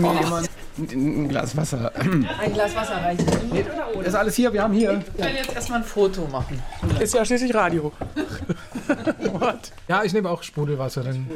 [0.00, 1.92] Mir jemand ein, Glas Wasser.
[1.96, 3.24] Ein Glas Wasser reicht.
[3.52, 4.06] Mit oder ohne?
[4.06, 5.02] Ist alles hier, wir haben hier.
[5.16, 6.62] Ich will jetzt erstmal ein Foto machen.
[7.00, 7.92] Ist ja schließlich Radio.
[9.32, 9.72] What?
[9.88, 11.02] Ja, ich nehme auch Sprudelwasser.
[11.02, 11.30] Dann.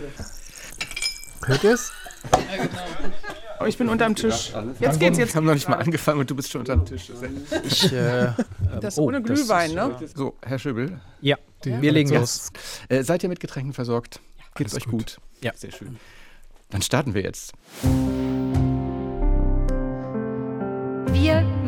[1.47, 1.91] Hört ihr es?
[2.33, 3.67] Ja, genau.
[3.67, 4.53] Ich bin unterm Tisch.
[4.79, 5.35] Jetzt geht's jetzt.
[5.35, 7.11] Wir haben noch nicht mal angefangen und du bist schon unterm Tisch.
[7.65, 8.29] Ich, äh,
[8.81, 9.97] das oh, ohne Glühwein, ne?
[10.15, 11.01] So, Herr Schöbel.
[11.21, 12.51] Ja, wir legen los.
[12.89, 14.21] Äh, seid ihr mit Getränken versorgt?
[14.55, 14.93] Geht's euch gut?
[14.93, 15.19] gut?
[15.43, 15.53] Ja.
[15.55, 15.99] Sehr schön.
[16.71, 17.53] Dann starten wir jetzt.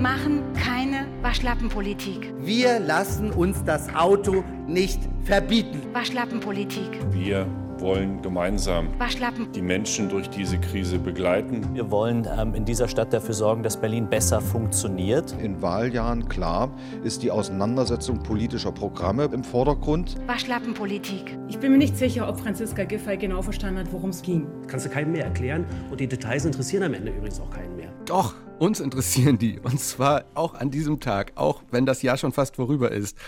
[0.02, 2.34] Machen keine Waschlappenpolitik.
[2.40, 5.80] Wir lassen uns das Auto nicht verbieten.
[5.92, 6.90] Waschlappenpolitik.
[7.12, 7.46] Wir
[7.82, 9.50] wollen gemeinsam Waschlappen.
[9.52, 11.74] die Menschen durch diese Krise begleiten.
[11.74, 15.34] Wir wollen ähm, in dieser Stadt dafür sorgen, dass Berlin besser funktioniert.
[15.42, 16.70] In Wahljahren, klar,
[17.02, 20.16] ist die Auseinandersetzung politischer Programme im Vordergrund.
[20.26, 21.36] Waschlappenpolitik.
[21.48, 24.46] Ich bin mir nicht sicher, ob Franziska Giffey genau verstanden hat, worum es ging.
[24.68, 27.92] Kannst du keinem mehr erklären und die Details interessieren am Ende übrigens auch keinen mehr.
[28.06, 29.58] Doch, uns interessieren die.
[29.58, 33.18] Und zwar auch an diesem Tag, auch wenn das Jahr schon fast vorüber ist.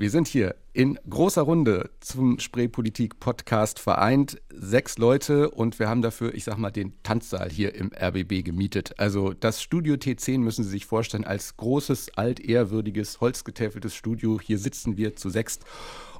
[0.00, 4.40] Wir sind hier in großer Runde zum Spreepolitik-Podcast vereint.
[4.48, 8.96] Sechs Leute und wir haben dafür, ich sag mal, den Tanzsaal hier im RBB gemietet.
[9.00, 14.38] Also das Studio T10 müssen Sie sich vorstellen als großes, altehrwürdiges, holzgetäfeltes Studio.
[14.40, 15.64] Hier sitzen wir zu sechst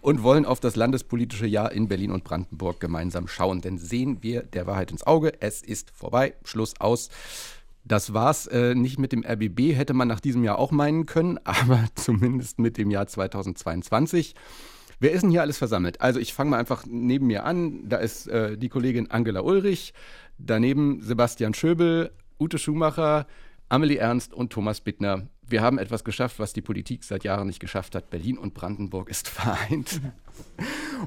[0.00, 3.60] und wollen auf das landespolitische Jahr in Berlin und Brandenburg gemeinsam schauen.
[3.60, 7.10] Denn sehen wir der Wahrheit ins Auge, es ist vorbei, Schluss aus.
[7.88, 11.38] Das war's äh, nicht mit dem RBB, hätte man nach diesem Jahr auch meinen können,
[11.44, 14.34] aber zumindest mit dem Jahr 2022.
[15.00, 16.00] Wer ist denn hier alles versammelt?
[16.00, 17.88] Also ich fange mal einfach neben mir an.
[17.88, 19.94] Da ist äh, die Kollegin Angela Ulrich,
[20.36, 23.26] daneben Sebastian Schöbel, Ute Schumacher,
[23.68, 25.28] Amelie Ernst und Thomas Bittner.
[25.46, 28.10] Wir haben etwas geschafft, was die Politik seit Jahren nicht geschafft hat.
[28.10, 30.00] Berlin und Brandenburg ist vereint.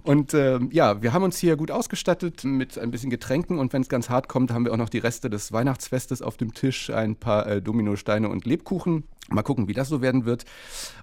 [0.04, 3.82] Und äh, ja, wir haben uns hier gut ausgestattet mit ein bisschen Getränken und wenn
[3.82, 6.90] es ganz hart kommt, haben wir auch noch die Reste des Weihnachtsfestes auf dem Tisch,
[6.90, 9.06] ein paar äh, Dominosteine und Lebkuchen.
[9.30, 10.46] Mal gucken, wie das so werden wird.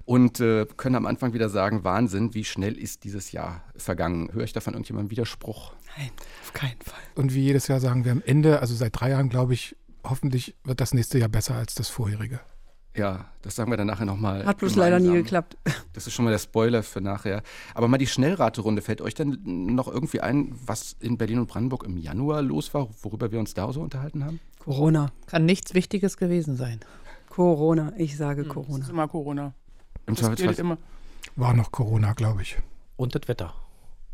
[0.05, 4.31] Und äh, können am Anfang wieder sagen, Wahnsinn, wie schnell ist dieses Jahr vergangen.
[4.33, 5.73] Höre ich davon irgendjemandem Widerspruch?
[5.97, 6.11] Nein,
[6.43, 7.01] auf keinen Fall.
[7.15, 10.57] Und wie jedes Jahr sagen wir am Ende, also seit drei Jahren, glaube ich, hoffentlich
[10.65, 12.41] wird das nächste Jahr besser als das vorherige.
[12.97, 14.45] Ja, das sagen wir dann nachher nochmal.
[14.45, 15.57] Hat bloß leider nie geklappt.
[15.93, 17.43] Das ist schon mal der Spoiler für nachher.
[17.75, 18.83] Aber mal die Schnellraterunde.
[18.83, 22.89] Fällt euch denn noch irgendwie ein, was in Berlin und Brandenburg im Januar los war,
[23.03, 24.39] worüber wir uns da so unterhalten haben?
[24.61, 25.11] Corona.
[25.27, 26.79] Kann nichts Wichtiges gewesen sein.
[27.31, 27.93] Corona.
[27.97, 28.79] Ich sage Corona.
[28.79, 29.55] Das ist immer Corona.
[30.07, 30.55] Im Zweifelsfall.
[30.55, 30.79] immer.
[31.35, 32.57] War noch Corona, glaube ich.
[32.97, 33.55] Und das Wetter.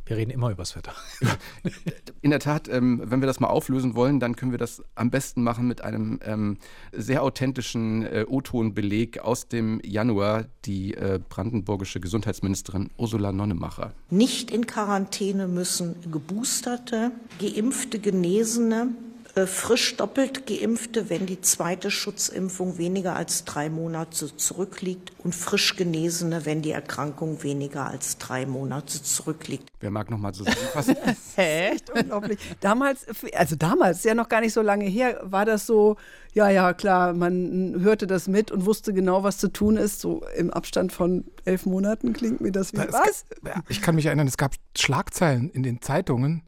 [0.07, 0.93] Wir reden immer übers Wetter.
[2.21, 5.11] In der Tat, ähm, wenn wir das mal auflösen wollen, dann können wir das am
[5.11, 6.59] besten machen mit einem ähm,
[6.93, 13.95] sehr authentischen äh, O-Ton-Beleg aus dem Januar, die äh, brandenburgische Gesundheitsministerin Ursula Nonnemacher.
[14.11, 18.89] Nicht in Quarantäne müssen Geboosterte, Geimpfte, Genesene,
[19.35, 26.47] frisch doppelt Geimpfte, wenn die zweite Schutzimpfung weniger als drei Monate zurückliegt und frisch Genesene,
[26.47, 29.69] wenn die Erkrankung weniger als drei Monate zurückliegt.
[29.81, 30.97] Wer mag noch mal zusammenfassen?
[31.37, 32.39] Echt unglaublich.
[32.61, 35.97] Damals, also damals, ist ja noch gar nicht so lange her, war das so,
[36.33, 40.01] ja, ja, klar, man hörte das mit und wusste genau, was zu tun ist.
[40.01, 43.25] So im Abstand von elf Monaten klingt mir das wie Es was?
[43.69, 46.43] Ich kann mich erinnern, es gab Schlagzeilen in den Zeitungen,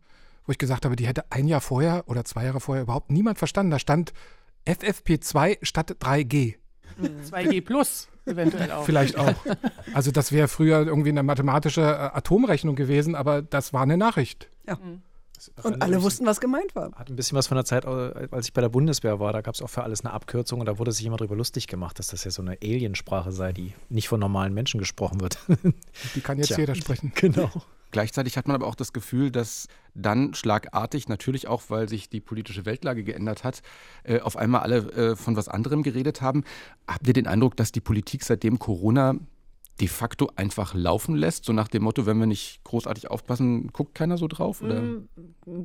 [0.47, 3.39] wo ich gesagt habe, die hätte ein Jahr vorher oder zwei Jahre vorher überhaupt niemand
[3.39, 3.71] verstanden.
[3.71, 4.13] Da stand
[4.67, 6.55] FFP2 statt 3G.
[7.31, 8.85] 2G plus eventuell auch.
[8.85, 9.35] Vielleicht auch.
[9.95, 14.49] Also das wäre früher irgendwie eine mathematische äh, Atomrechnung gewesen, aber das war eine Nachricht.
[14.67, 14.79] Ja.
[15.63, 16.93] Und alle wussten, was gemeint war.
[16.93, 19.33] Hat ein bisschen was von der Zeit, als ich bei der Bundeswehr war.
[19.33, 21.67] Da gab es auch für alles eine Abkürzung und da wurde sich immer darüber lustig
[21.67, 25.39] gemacht, dass das ja so eine Aliensprache sei, die nicht von normalen Menschen gesprochen wird.
[26.15, 26.59] Die kann jetzt Tja.
[26.59, 27.13] jeder sprechen.
[27.27, 27.51] Genau.
[27.93, 32.21] Gleichzeitig hat man aber auch das Gefühl, dass dann schlagartig, natürlich auch, weil sich die
[32.21, 33.63] politische Weltlage geändert hat,
[34.05, 36.45] äh, auf einmal alle äh, von was anderem geredet haben.
[36.87, 39.15] Habt ihr den Eindruck, dass die Politik seitdem Corona
[39.81, 41.45] de facto einfach laufen lässt?
[41.45, 44.63] So nach dem Motto, wenn wir nicht großartig aufpassen, guckt keiner so drauf?
[44.63, 44.81] Oder?
[44.81, 45.09] Mm,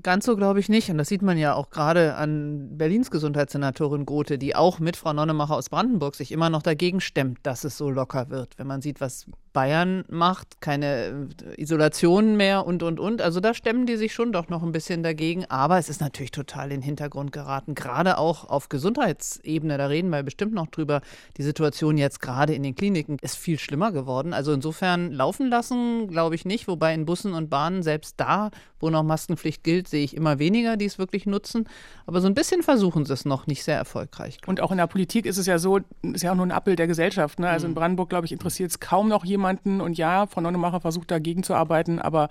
[0.03, 0.89] Ganz so glaube ich nicht.
[0.89, 5.13] Und das sieht man ja auch gerade an Berlins Gesundheitssenatorin Grote, die auch mit Frau
[5.13, 8.57] Nonnemacher aus Brandenburg sich immer noch dagegen stemmt, dass es so locker wird.
[8.57, 13.21] Wenn man sieht, was Bayern macht, keine äh, Isolation mehr und, und, und.
[13.21, 15.45] Also da stemmen die sich schon doch noch ein bisschen dagegen.
[15.45, 19.77] Aber es ist natürlich total in den Hintergrund geraten, gerade auch auf Gesundheitsebene.
[19.77, 21.01] Da reden wir bestimmt noch drüber.
[21.37, 24.33] Die Situation jetzt gerade in den Kliniken ist viel schlimmer geworden geworden.
[24.33, 26.67] Also insofern laufen lassen, glaube ich nicht.
[26.67, 30.75] Wobei in Bussen und Bahnen, selbst da, wo noch Maskenpflicht gilt, sehe ich immer weniger,
[30.75, 31.67] die es wirklich nutzen.
[32.05, 34.39] Aber so ein bisschen versuchen sie es noch nicht sehr erfolgreich.
[34.47, 36.79] Und auch in der Politik ist es ja so, ist ja auch nur ein Abbild
[36.79, 37.39] der Gesellschaft.
[37.39, 37.49] Ne?
[37.49, 37.75] Also in mhm.
[37.75, 39.81] Brandenburg, glaube ich, interessiert es kaum noch jemanden.
[39.81, 42.29] Und ja, Frau Nonnemacher versucht dagegen zu arbeiten, aber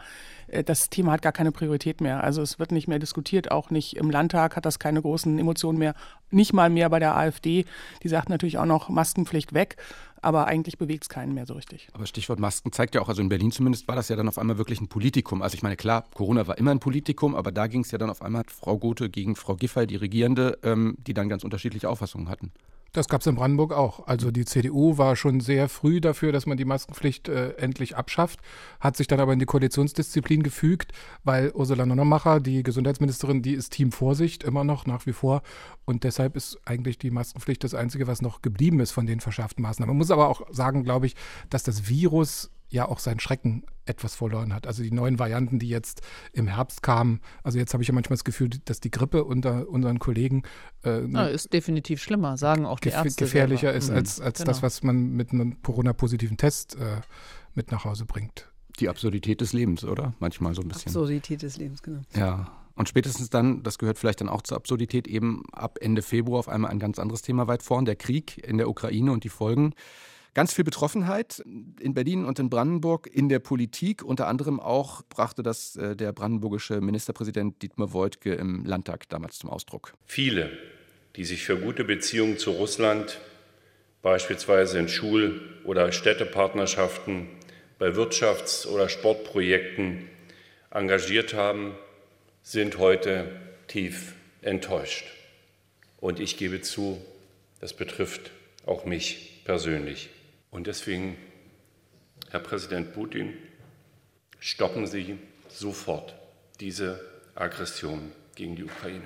[0.49, 2.22] äh, das Thema hat gar keine Priorität mehr.
[2.22, 5.78] Also es wird nicht mehr diskutiert, auch nicht im Landtag hat das keine großen Emotionen
[5.78, 5.94] mehr,
[6.31, 7.64] nicht mal mehr bei der AfD.
[8.02, 9.76] Die sagt natürlich auch noch Maskenpflicht weg,
[10.22, 11.88] aber eigentlich bewegt es keinen mehr so richtig.
[11.93, 14.38] Aber Stichwort Masken zeigt ja auch, also in Berlin zumindest war das ja dann auf
[14.38, 15.43] einmal wirklich ein Politikum.
[15.43, 18.11] Also ich meine, klar, Corona war immer ein Politikum, aber da ging es ja dann
[18.11, 22.28] auf einmal Frau Gothe gegen Frau Giffey, die Regierende, ähm, die dann ganz unterschiedliche Auffassungen
[22.28, 22.52] hatten.
[22.92, 24.06] Das gab es in Brandenburg auch.
[24.06, 28.40] Also die CDU war schon sehr früh dafür, dass man die Maskenpflicht äh, endlich abschafft,
[28.81, 30.92] hat sich dann aber in die Koalitionsdisziplin gefügt,
[31.22, 35.42] weil Ursula Nonnemacher, die Gesundheitsministerin, die ist Team Vorsicht immer noch nach wie vor.
[35.84, 39.62] Und deshalb ist eigentlich die Maskenpflicht das Einzige, was noch geblieben ist von den verschärften
[39.62, 39.90] Maßnahmen.
[39.90, 41.14] Man muss aber auch sagen, glaube ich,
[41.48, 44.67] dass das Virus ja auch seinen Schrecken etwas verloren hat.
[44.67, 46.02] Also die neuen Varianten, die jetzt
[46.32, 49.69] im Herbst kamen, also jetzt habe ich ja manchmal das Gefühl, dass die Grippe unter
[49.69, 50.44] unseren Kollegen
[50.84, 53.25] äh, ja, ist definitiv schlimmer, sagen auch die Ärzte.
[53.25, 53.78] Gefährlicher selber.
[53.78, 53.96] ist mhm.
[53.96, 54.50] als, als genau.
[54.50, 57.00] das, was man mit einem Corona-positiven Test äh,
[57.55, 58.49] mit nach Hause bringt.
[58.78, 60.14] Die Absurdität des Lebens, oder?
[60.20, 60.90] Manchmal so ein bisschen.
[60.90, 62.00] Absurdität des Lebens, genau.
[62.14, 62.52] Ja.
[62.76, 66.49] Und spätestens dann, das gehört vielleicht dann auch zur Absurdität, eben ab Ende Februar auf
[66.49, 69.75] einmal ein ganz anderes Thema weit vorn, der Krieg in der Ukraine und die Folgen
[70.35, 71.43] ganz viel Betroffenheit
[71.81, 74.03] in Berlin und in Brandenburg in der Politik.
[74.03, 79.50] Unter anderem auch brachte das äh, der brandenburgische Ministerpräsident Dietmar Woidke im Landtag damals zum
[79.50, 79.94] Ausdruck.
[80.06, 80.50] Viele,
[81.17, 83.21] die sich für gute Beziehungen zu Russland,
[84.03, 87.29] beispielsweise in Schul- oder Städtepartnerschaften,
[87.79, 90.09] bei Wirtschafts- oder Sportprojekten
[90.71, 91.75] engagiert haben,
[92.43, 93.29] sind heute
[93.67, 95.06] tief enttäuscht.
[95.99, 97.00] Und ich gebe zu,
[97.61, 98.31] das betrifft
[98.67, 100.11] auch mich persönlich.
[100.50, 101.17] Und deswegen,
[102.31, 103.35] Herr Präsident Putin,
[104.41, 105.19] stoppen Sie
[105.49, 106.14] sofort
[106.58, 107.00] diese
[107.35, 109.05] Aggression gegen die Ukraine.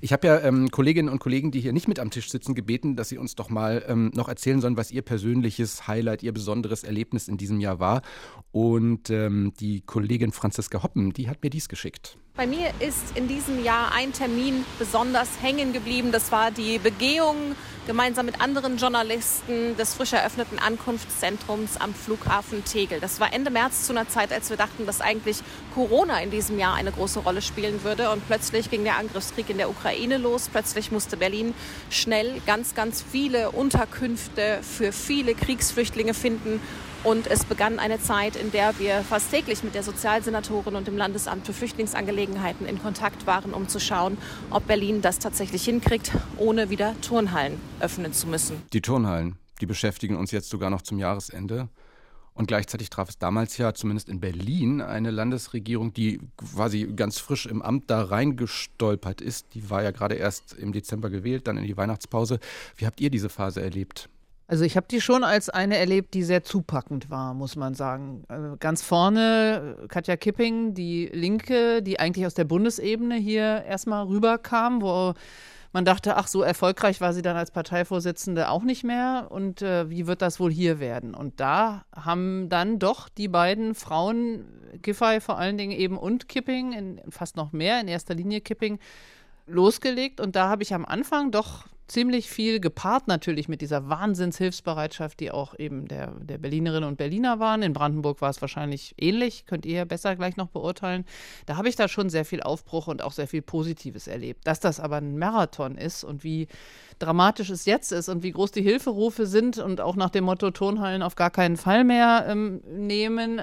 [0.00, 2.94] Ich habe ja ähm, Kolleginnen und Kollegen, die hier nicht mit am Tisch sitzen, gebeten,
[2.94, 6.84] dass sie uns doch mal ähm, noch erzählen sollen, was ihr persönliches Highlight, ihr besonderes
[6.84, 8.02] Erlebnis in diesem Jahr war.
[8.52, 12.16] Und ähm, die Kollegin Franziska Hoppen, die hat mir dies geschickt.
[12.38, 16.12] Bei mir ist in diesem Jahr ein Termin besonders hängen geblieben.
[16.12, 17.56] Das war die Begehung
[17.88, 23.00] gemeinsam mit anderen Journalisten des frisch eröffneten Ankunftszentrums am Flughafen Tegel.
[23.00, 25.38] Das war Ende März zu einer Zeit, als wir dachten, dass eigentlich
[25.74, 28.08] Corona in diesem Jahr eine große Rolle spielen würde.
[28.12, 30.48] Und plötzlich ging der Angriffskrieg in der Ukraine los.
[30.48, 31.54] Plötzlich musste Berlin
[31.90, 36.60] schnell ganz, ganz viele Unterkünfte für viele Kriegsflüchtlinge finden.
[37.04, 40.96] Und es begann eine Zeit, in der wir fast täglich mit der Sozialsenatorin und dem
[40.96, 44.18] Landesamt für Flüchtlingsangelegenheiten in Kontakt waren, um zu schauen,
[44.50, 48.62] ob Berlin das tatsächlich hinkriegt, ohne wieder Turnhallen öffnen zu müssen.
[48.72, 51.68] Die Turnhallen, die beschäftigen uns jetzt sogar noch zum Jahresende.
[52.34, 57.46] Und gleichzeitig traf es damals ja zumindest in Berlin eine Landesregierung, die quasi ganz frisch
[57.46, 59.54] im Amt da reingestolpert ist.
[59.54, 62.38] Die war ja gerade erst im Dezember gewählt, dann in die Weihnachtspause.
[62.76, 64.08] Wie habt ihr diese Phase erlebt?
[64.50, 68.24] Also ich habe die schon als eine erlebt, die sehr zupackend war, muss man sagen.
[68.28, 74.80] Also ganz vorne Katja Kipping, die Linke, die eigentlich aus der Bundesebene hier erstmal rüberkam,
[74.80, 75.12] wo
[75.74, 79.26] man dachte, ach, so erfolgreich war sie dann als Parteivorsitzende auch nicht mehr.
[79.28, 81.14] Und äh, wie wird das wohl hier werden?
[81.14, 84.46] Und da haben dann doch die beiden Frauen,
[84.80, 88.78] Giffey vor allen Dingen eben und Kipping, in, fast noch mehr, in erster Linie Kipping,
[89.46, 90.20] losgelegt.
[90.20, 95.30] Und da habe ich am Anfang doch ziemlich viel gepaart natürlich mit dieser Wahnsinnshilfsbereitschaft, die
[95.30, 97.62] auch eben der, der Berlinerinnen und Berliner waren.
[97.62, 101.04] In Brandenburg war es wahrscheinlich ähnlich, könnt ihr besser gleich noch beurteilen.
[101.46, 104.46] Da habe ich da schon sehr viel Aufbruch und auch sehr viel Positives erlebt.
[104.46, 106.46] Dass das aber ein Marathon ist und wie
[106.98, 110.50] dramatisch es jetzt ist und wie groß die Hilferufe sind und auch nach dem Motto
[110.50, 113.40] Tonhallen auf gar keinen Fall mehr ähm, nehmen,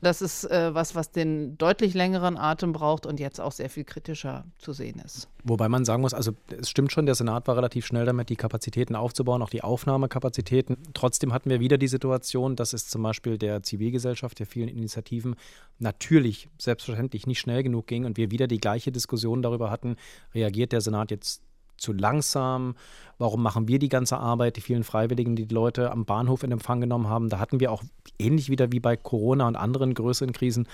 [0.00, 3.84] das ist äh, was, was den deutlich längeren Atem braucht und jetzt auch sehr viel
[3.84, 5.28] kritischer zu sehen ist.
[5.44, 8.36] Wobei man sagen muss, also es stimmt schon, der Senat war relativ schnell damit, die
[8.36, 10.76] Kapazitäten aufzubauen, auch die Aufnahmekapazitäten.
[10.94, 15.34] Trotzdem hatten wir wieder die Situation, dass es zum Beispiel der Zivilgesellschaft, der vielen Initiativen
[15.78, 19.96] natürlich selbstverständlich nicht schnell genug ging und wir wieder die gleiche Diskussion darüber hatten,
[20.34, 21.42] reagiert der Senat jetzt
[21.76, 22.74] zu langsam?
[23.22, 24.56] Warum machen wir die ganze Arbeit?
[24.56, 27.70] Die vielen Freiwilligen, die die Leute am Bahnhof in Empfang genommen haben, da hatten wir
[27.70, 27.84] auch
[28.18, 30.66] ähnlich wieder wie bei Corona und anderen größeren Krisen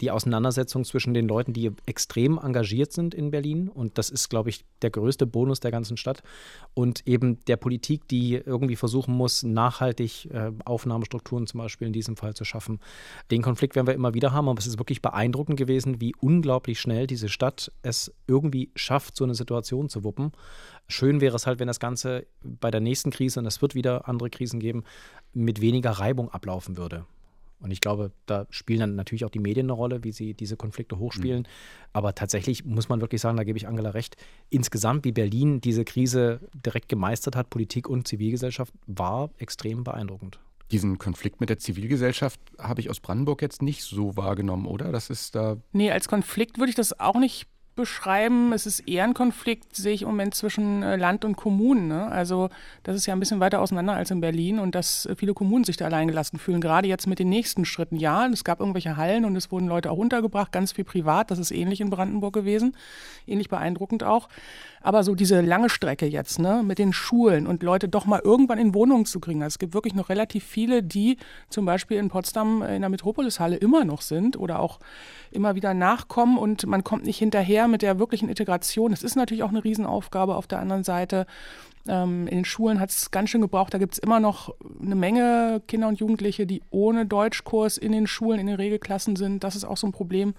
[0.00, 3.68] die Auseinandersetzung zwischen den Leuten, die extrem engagiert sind in Berlin.
[3.68, 6.22] Und das ist, glaube ich, der größte Bonus der ganzen Stadt.
[6.72, 12.16] Und eben der Politik, die irgendwie versuchen muss, nachhaltig äh, Aufnahmestrukturen zum Beispiel in diesem
[12.16, 12.78] Fall zu schaffen.
[13.32, 14.48] Den Konflikt werden wir immer wieder haben.
[14.48, 19.24] Aber es ist wirklich beeindruckend gewesen, wie unglaublich schnell diese Stadt es irgendwie schafft, so
[19.24, 20.30] eine Situation zu wuppen.
[20.86, 21.87] Schön wäre es halt, wenn das Ganze
[22.42, 24.84] bei der nächsten Krise, und es wird wieder andere Krisen geben,
[25.32, 27.06] mit weniger Reibung ablaufen würde.
[27.60, 30.56] Und ich glaube, da spielen dann natürlich auch die Medien eine Rolle, wie sie diese
[30.56, 31.40] Konflikte hochspielen.
[31.40, 31.46] Mhm.
[31.92, 34.16] Aber tatsächlich muss man wirklich sagen, da gebe ich Angela recht,
[34.48, 40.38] insgesamt, wie Berlin diese Krise direkt gemeistert hat, Politik und Zivilgesellschaft, war extrem beeindruckend.
[40.70, 44.92] Diesen Konflikt mit der Zivilgesellschaft habe ich aus Brandenburg jetzt nicht so wahrgenommen, oder?
[44.92, 45.56] Das ist da.
[45.72, 48.52] Nee, als Konflikt würde ich das auch nicht beschreiben.
[48.52, 51.88] Es ist eher ein Konflikt, sehe ich im Moment zwischen äh, Land und Kommunen.
[51.88, 52.06] Ne?
[52.08, 52.50] Also
[52.82, 55.64] das ist ja ein bisschen weiter auseinander als in Berlin und dass äh, viele Kommunen
[55.64, 57.96] sich da alleingelassen fühlen, gerade jetzt mit den nächsten Schritten.
[57.96, 61.30] Ja, es gab irgendwelche Hallen und es wurden Leute auch untergebracht, ganz viel privat.
[61.30, 62.76] Das ist ähnlich in Brandenburg gewesen,
[63.26, 64.28] ähnlich beeindruckend auch.
[64.88, 68.56] Aber so diese lange Strecke jetzt, ne, mit den Schulen und Leute doch mal irgendwann
[68.56, 69.42] in Wohnungen zu kriegen.
[69.42, 71.18] Also es gibt wirklich noch relativ viele, die
[71.50, 74.78] zum Beispiel in Potsdam in der Metropolishalle immer noch sind oder auch
[75.30, 78.90] immer wieder nachkommen und man kommt nicht hinterher mit der wirklichen Integration.
[78.90, 81.26] Das ist natürlich auch eine Riesenaufgabe auf der anderen Seite.
[81.86, 83.74] Ähm, in den Schulen hat es ganz schön gebraucht.
[83.74, 88.06] Da gibt es immer noch eine Menge Kinder und Jugendliche, die ohne Deutschkurs in den
[88.06, 89.42] Schulen, in den Regelklassen sind.
[89.44, 90.34] Das ist auch so ein Problem.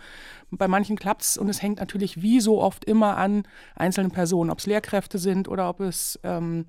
[0.52, 3.44] Bei manchen klappt es und es hängt natürlich wie so oft immer an
[3.76, 6.66] einzelnen Personen, ob es Lehrkräfte sind oder ob es ähm,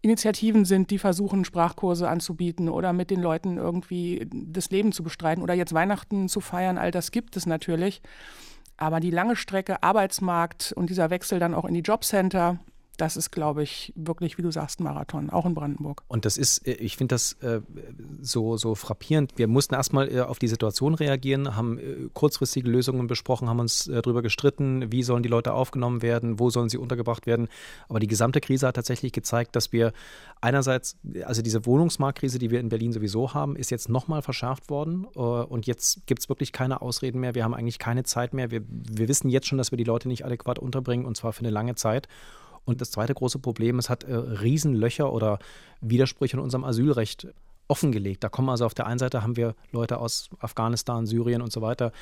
[0.00, 5.42] Initiativen sind, die versuchen, Sprachkurse anzubieten oder mit den Leuten irgendwie das Leben zu bestreiten
[5.42, 6.78] oder jetzt Weihnachten zu feiern.
[6.78, 8.00] All das gibt es natürlich.
[8.76, 12.60] Aber die lange Strecke, Arbeitsmarkt und dieser Wechsel dann auch in die Jobcenter,
[12.98, 16.02] das ist, glaube ich, wirklich, wie du sagst, ein Marathon, auch in Brandenburg.
[16.08, 17.60] Und das ist, äh, ich finde das äh,
[18.20, 19.32] so, so frappierend.
[19.36, 23.86] Wir mussten erstmal äh, auf die Situation reagieren, haben äh, kurzfristige Lösungen besprochen, haben uns
[23.86, 27.48] äh, darüber gestritten, wie sollen die Leute aufgenommen werden, wo sollen sie untergebracht werden.
[27.88, 29.92] Aber die gesamte Krise hat tatsächlich gezeigt, dass wir
[30.40, 35.06] einerseits, also diese Wohnungsmarktkrise, die wir in Berlin sowieso haben, ist jetzt nochmal verschärft worden.
[35.14, 37.36] Äh, und jetzt gibt es wirklich keine Ausreden mehr.
[37.36, 38.50] Wir haben eigentlich keine Zeit mehr.
[38.50, 41.40] Wir, wir wissen jetzt schon, dass wir die Leute nicht adäquat unterbringen und zwar für
[41.40, 42.08] eine lange Zeit.
[42.68, 45.38] Und das zweite große Problem, es hat äh, Riesenlöcher oder
[45.80, 47.26] Widersprüche in unserem Asylrecht
[47.66, 48.22] offengelegt.
[48.22, 51.62] Da kommen also auf der einen Seite haben wir Leute aus Afghanistan, Syrien und so
[51.62, 51.92] weiter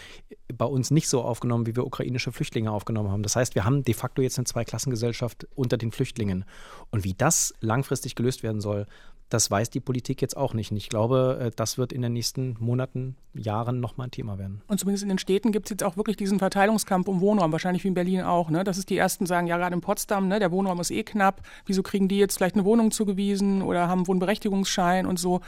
[0.53, 3.23] bei uns nicht so aufgenommen, wie wir ukrainische Flüchtlinge aufgenommen haben.
[3.23, 6.45] Das heißt, wir haben de facto jetzt eine Zweiklassengesellschaft unter den Flüchtlingen.
[6.91, 8.89] Und wie das langfristig gelöst werden soll,
[9.29, 10.71] das weiß die Politik jetzt auch nicht.
[10.71, 14.63] Und ich glaube, äh, das wird in den nächsten Monaten, Jahren nochmal ein Thema werden.
[14.67, 17.85] Und zumindest in den Städten gibt es jetzt auch wirklich diesen Verteilungskampf um Wohnraum, wahrscheinlich
[17.85, 18.51] wie in Berlin auch.
[18.51, 18.65] Ne?
[18.65, 21.43] Das ist die ersten sagen, ja, gerade in Potsdam, ne, der Wohnraum ist eh knapp.
[21.67, 25.41] Wieso kriegen die jetzt vielleicht eine Wohnung zugewiesen oder haben einen Wohnberechtigungsschein und so?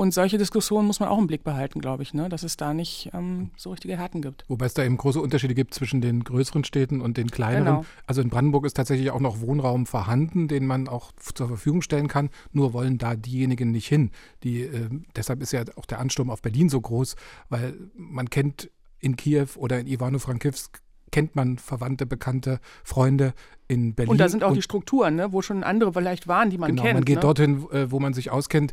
[0.00, 2.28] Und solche Diskussionen muss man auch im Blick behalten, glaube ich, ne?
[2.28, 4.44] dass es da nicht ähm, so richtige Härten gibt.
[4.46, 7.64] Wobei es da eben große Unterschiede gibt zwischen den größeren Städten und den kleineren.
[7.64, 7.84] Genau.
[8.06, 12.06] Also in Brandenburg ist tatsächlich auch noch Wohnraum vorhanden, den man auch zur Verfügung stellen
[12.06, 12.30] kann.
[12.52, 14.12] Nur wollen da diejenigen nicht hin.
[14.44, 17.16] Die, äh, deshalb ist ja auch der Ansturm auf Berlin so groß,
[17.48, 23.32] weil man kennt in Kiew oder in Ivano-Frankivsk kennt man Verwandte, Bekannte, Freunde
[23.66, 24.12] in Berlin.
[24.12, 26.82] Und da sind auch die Strukturen, ne, wo schon andere vielleicht waren, die man genau,
[26.82, 26.94] kennt.
[26.94, 27.22] Man geht ne?
[27.22, 28.72] dorthin, äh, wo man sich auskennt.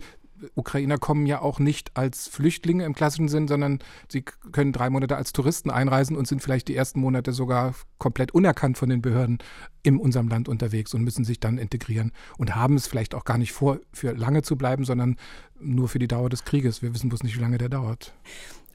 [0.54, 5.15] Ukrainer kommen ja auch nicht als Flüchtlinge im klassischen Sinn, sondern sie können drei Monate
[5.15, 9.39] als Touristen einreisen und sind vielleicht die ersten Monate sogar komplett unerkannt von den Behörden
[9.84, 13.38] in unserem Land unterwegs und müssen sich dann integrieren und haben es vielleicht auch gar
[13.38, 15.18] nicht vor, für lange zu bleiben, sondern
[15.60, 16.82] nur für die Dauer des Krieges.
[16.82, 18.13] Wir wissen bloß nicht, wie lange der dauert.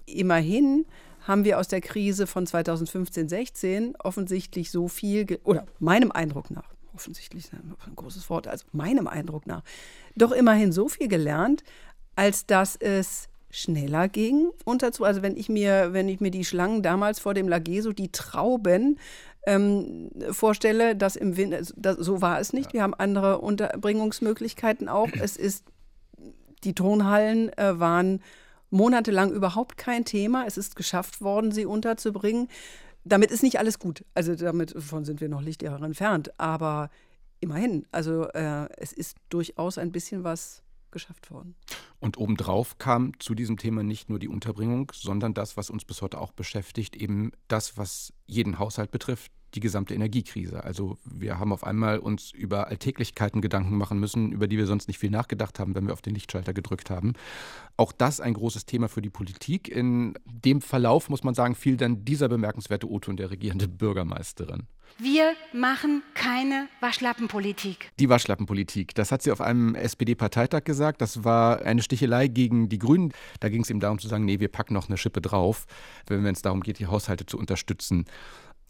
[0.07, 0.87] Immerhin
[1.26, 7.50] haben wir aus der Krise von 2015-16 offensichtlich so viel, oder meinem Eindruck nach, offensichtlich
[7.52, 9.62] ein großes Wort, also meinem Eindruck nach,
[10.16, 11.64] doch immerhin so viel gelernt,
[12.14, 15.04] als dass es schneller ging unterzu.
[15.04, 18.99] Also wenn ich mir, wenn ich mir die Schlangen damals vor dem Lageso, die Trauben
[19.47, 22.66] ähm, vorstelle, dass im Winter, also das, so war es nicht.
[22.66, 22.73] Ja.
[22.75, 25.09] Wir haben andere Unterbringungsmöglichkeiten auch.
[25.19, 25.64] Es ist,
[26.64, 28.21] die Turnhallen äh, waren
[28.69, 30.45] monatelang überhaupt kein Thema.
[30.47, 32.49] Es ist geschafft worden, sie unterzubringen
[33.04, 34.04] damit ist nicht alles gut.
[34.14, 36.38] Also damit davon sind wir noch Lichtjahre entfernt.
[36.38, 36.90] Aber
[37.40, 41.54] immerhin, also äh, es ist durchaus ein bisschen was geschafft worden.
[42.00, 46.02] Und obendrauf kam zu diesem Thema nicht nur die Unterbringung, sondern das, was uns bis
[46.02, 50.64] heute auch beschäftigt, eben das, was jeden Haushalt betrifft, die gesamte Energiekrise.
[50.64, 54.88] Also wir haben auf einmal uns über Alltäglichkeiten Gedanken machen müssen, über die wir sonst
[54.88, 57.14] nicht viel nachgedacht haben, wenn wir auf den Lichtschalter gedrückt haben.
[57.76, 59.69] Auch das ein großes Thema für die Politik.
[59.69, 64.66] In dem Verlauf, muss man sagen, fiel dann dieser bemerkenswerte O-Ton der regierenden Bürgermeisterin.
[64.99, 67.92] Wir machen keine Waschlappenpolitik.
[67.99, 71.00] Die Waschlappenpolitik, das hat sie auf einem SPD-Parteitag gesagt.
[71.00, 73.12] Das war eine Stichelei gegen die Grünen.
[73.40, 75.66] Da ging es ihm darum zu sagen, nee, wir packen noch eine Schippe drauf,
[76.07, 78.04] wenn es darum geht, die Haushalte zu unterstützen.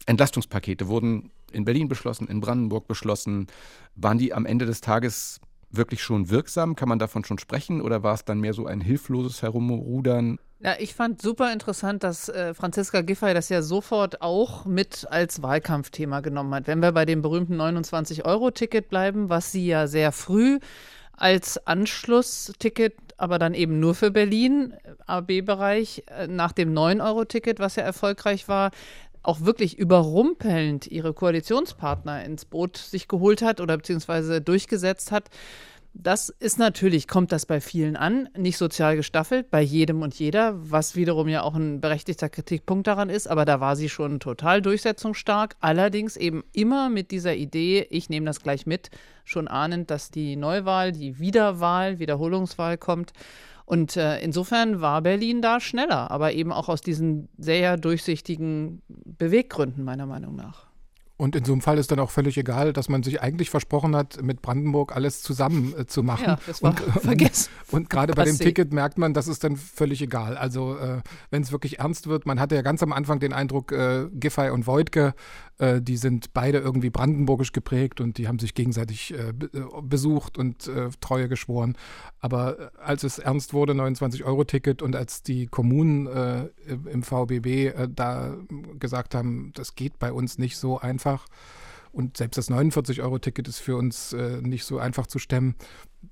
[0.05, 3.47] Entlastungspakete wurden in Berlin beschlossen, in Brandenburg beschlossen.
[3.95, 5.39] Waren die am Ende des Tages
[5.69, 6.75] wirklich schon wirksam?
[6.75, 10.39] Kann man davon schon sprechen oder war es dann mehr so ein hilfloses Herumrudern?
[10.63, 15.41] Ja, ich fand super interessant, dass äh, Franziska Giffey das ja sofort auch mit als
[15.41, 16.67] Wahlkampfthema genommen hat.
[16.67, 20.59] Wenn wir bei dem berühmten 29-Euro-Ticket bleiben, was sie ja sehr früh
[21.13, 24.73] als Anschlussticket, aber dann eben nur für Berlin,
[25.07, 28.69] AB-Bereich, äh, nach dem 9-Euro-Ticket, was ja erfolgreich war,
[29.23, 35.29] auch wirklich überrumpelnd ihre Koalitionspartner ins Boot sich geholt hat oder beziehungsweise durchgesetzt hat.
[35.93, 40.53] Das ist natürlich, kommt das bei vielen an, nicht sozial gestaffelt, bei jedem und jeder,
[40.55, 44.61] was wiederum ja auch ein berechtigter Kritikpunkt daran ist, aber da war sie schon total
[44.61, 48.89] durchsetzungsstark, allerdings eben immer mit dieser Idee, ich nehme das gleich mit,
[49.25, 53.11] schon ahnend, dass die Neuwahl, die Wiederwahl, Wiederholungswahl kommt.
[53.71, 59.85] Und äh, insofern war Berlin da schneller, aber eben auch aus diesen sehr durchsichtigen Beweggründen
[59.85, 60.70] meiner Meinung nach.
[61.21, 63.95] Und in so einem Fall ist dann auch völlig egal, dass man sich eigentlich versprochen
[63.95, 66.25] hat, mit Brandenburg alles zusammen äh, zu machen.
[66.25, 67.51] Ja, das war und, vergessen.
[67.69, 70.35] Und, und gerade bei dem Ticket merkt man, das ist dann völlig egal.
[70.35, 73.71] Also äh, wenn es wirklich ernst wird, man hatte ja ganz am Anfang den Eindruck,
[73.71, 75.13] äh, Giffey und Voigtke,
[75.61, 79.33] äh, die sind beide irgendwie brandenburgisch geprägt und die haben sich gegenseitig äh, äh,
[79.83, 80.69] besucht und
[81.01, 81.77] Treue geschworen.
[82.19, 86.07] Aber als es ernst wurde, 29-Euro-Ticket und als die Kommunen
[86.91, 88.35] im VBB da
[88.79, 91.25] gesagt haben, das geht bei uns nicht so einfach, einfach.
[91.91, 95.55] Und selbst das 49-Euro-Ticket ist für uns äh, nicht so einfach zu stemmen.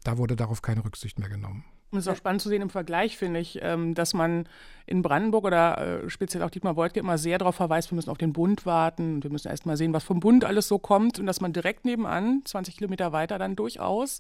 [0.04, 1.64] Da wurde darauf keine Rücksicht mehr genommen.
[1.92, 4.48] Und es ist auch spannend zu sehen im Vergleich, finde ich, ähm, dass man
[4.86, 8.18] in Brandenburg oder äh, speziell auch Dietmar Woidke immer sehr darauf verweist, wir müssen auf
[8.18, 11.26] den Bund warten, wir müssen erst mal sehen, was vom Bund alles so kommt und
[11.26, 14.20] dass man direkt nebenan, 20 Kilometer weiter, dann durchaus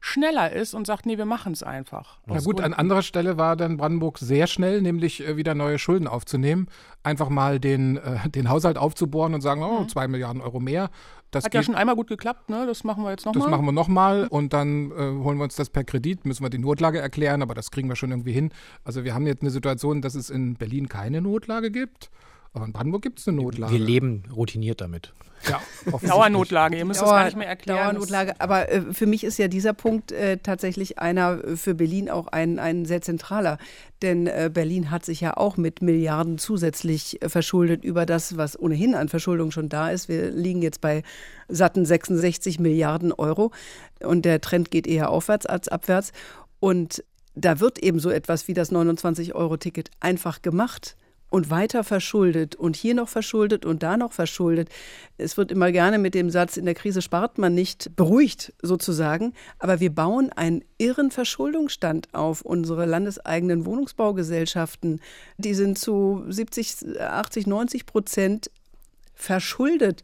[0.00, 2.18] schneller ist und sagt, nee, wir machen es einfach.
[2.26, 6.08] Na gut, an anderer Stelle war dann Brandenburg sehr schnell, nämlich äh, wieder neue Schulden
[6.08, 6.68] aufzunehmen,
[7.02, 9.88] einfach mal den, äh, den Haushalt aufzubohren und sagen, oh, mhm.
[9.88, 10.90] zwei Milliarden Euro mehr.
[11.30, 12.66] Das Hat ja schon einmal gut geklappt, ne?
[12.66, 13.40] Das machen wir jetzt nochmal.
[13.40, 13.56] Das mal.
[13.56, 16.58] machen wir nochmal und dann äh, holen wir uns das per Kredit, müssen wir die
[16.58, 18.50] Notlage erklären, aber das kriegen wir schon irgendwie hin.
[18.84, 22.10] Also wir haben jetzt eine Situation, dass es in Berlin keine Notlage gibt.
[22.52, 23.72] Aber in Brandenburg gibt es eine Notlage.
[23.72, 25.12] Wir leben routiniert damit.
[25.48, 25.60] Ja,
[26.06, 27.78] Dauernotlage, ihr müsst Dauer, das gar nicht mehr erklären.
[27.78, 32.10] Dauernotlage, aber äh, für mich ist ja dieser Punkt äh, tatsächlich einer äh, für Berlin
[32.10, 33.58] auch ein, ein sehr zentraler.
[34.02, 38.58] Denn äh, Berlin hat sich ja auch mit Milliarden zusätzlich äh, verschuldet über das, was
[38.58, 40.08] ohnehin an Verschuldung schon da ist.
[40.08, 41.02] Wir liegen jetzt bei
[41.48, 43.50] satten 66 Milliarden Euro
[44.00, 46.12] und der Trend geht eher aufwärts als abwärts.
[46.58, 47.02] Und
[47.34, 50.96] da wird eben so etwas wie das 29-Euro-Ticket einfach gemacht
[51.30, 54.68] und weiter verschuldet und hier noch verschuldet und da noch verschuldet.
[55.16, 59.32] Es wird immer gerne mit dem Satz, in der Krise spart man nicht, beruhigt sozusagen.
[59.58, 62.42] Aber wir bauen einen irren Verschuldungsstand auf.
[62.42, 65.00] Unsere landeseigenen Wohnungsbaugesellschaften,
[65.38, 68.50] die sind zu 70, 80, 90 Prozent
[69.14, 70.02] verschuldet.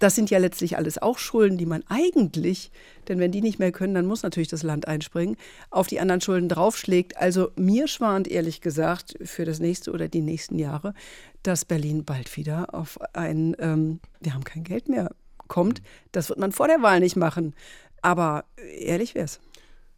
[0.00, 2.72] Das sind ja letztlich alles auch Schulden, die man eigentlich,
[3.06, 5.36] denn wenn die nicht mehr können, dann muss natürlich das Land einspringen,
[5.70, 7.16] auf die anderen Schulden draufschlägt.
[7.18, 10.94] Also mir schwant ehrlich gesagt für das nächste oder die nächsten Jahre,
[11.42, 15.14] dass Berlin bald wieder auf ein, ähm, wir haben kein Geld mehr
[15.48, 15.82] kommt.
[16.12, 17.54] Das wird man vor der Wahl nicht machen.
[18.02, 18.46] Aber
[18.78, 19.40] ehrlich wäre es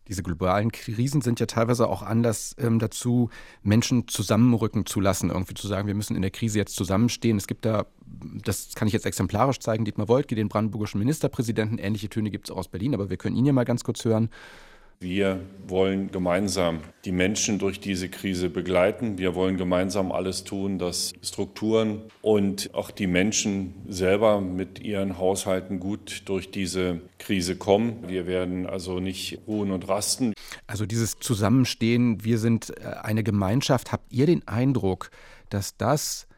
[0.08, 3.30] diese globalen Krisen sind ja teilweise auch Anlass ähm, dazu,
[3.62, 7.36] Menschen zusammenrücken zu lassen, irgendwie zu sagen, wir müssen in der Krise jetzt zusammenstehen.
[7.36, 7.86] Es gibt da,
[8.44, 11.78] das kann ich jetzt exemplarisch zeigen, Dietmar Woidke, den brandenburgischen Ministerpräsidenten.
[11.78, 14.04] Ähnliche Töne gibt es auch aus Berlin, aber wir können ihn ja mal ganz kurz
[14.04, 14.30] hören.
[15.02, 19.18] Wir wollen gemeinsam die Menschen durch diese Krise begleiten.
[19.18, 25.80] Wir wollen gemeinsam alles tun, dass Strukturen und auch die Menschen selber mit ihren Haushalten
[25.80, 28.04] gut durch diese Krise kommen.
[28.06, 30.34] Wir werden also nicht ruhen und rasten.
[30.68, 33.90] Also dieses Zusammenstehen, wir sind äh, eine Gemeinschaft.
[33.90, 35.10] Habt ihr den Eindruck,
[35.50, 36.28] dass das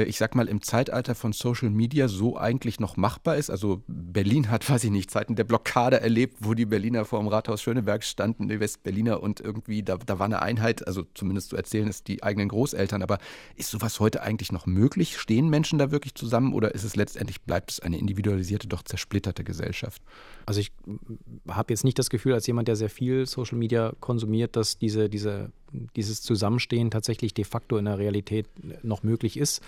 [0.00, 3.50] ich sag mal, im Zeitalter von Social Media so eigentlich noch machbar ist.
[3.50, 7.28] Also Berlin hat, weiß ich nicht, Zeiten der Blockade erlebt, wo die Berliner vor dem
[7.28, 11.56] Rathaus Schöneberg standen, die Westberliner und irgendwie, da, da war eine Einheit, also zumindest zu
[11.56, 13.02] erzählen ist die eigenen Großeltern.
[13.02, 13.18] Aber
[13.56, 15.18] ist sowas heute eigentlich noch möglich?
[15.18, 19.44] Stehen Menschen da wirklich zusammen oder ist es letztendlich, bleibt es eine individualisierte, doch zersplitterte
[19.44, 20.02] Gesellschaft?
[20.46, 20.72] Also ich
[21.48, 25.08] habe jetzt nicht das Gefühl, als jemand, der sehr viel Social Media konsumiert, dass diese,
[25.08, 25.52] diese,
[25.96, 28.46] dieses Zusammenstehen tatsächlich de facto in der Realität
[28.82, 29.62] noch möglich ist.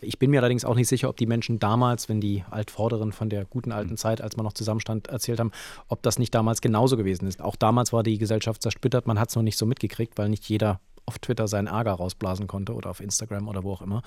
[0.00, 3.28] Ich bin mir allerdings auch nicht sicher, ob die Menschen damals, wenn die Altvorderen von
[3.28, 5.52] der guten alten Zeit, als man noch zusammenstand, erzählt haben,
[5.88, 7.40] ob das nicht damals genauso gewesen ist.
[7.40, 10.48] Auch damals war die Gesellschaft zersplittert, man hat es noch nicht so mitgekriegt, weil nicht
[10.48, 14.02] jeder auf Twitter seinen Ärger rausblasen konnte oder auf Instagram oder wo auch immer.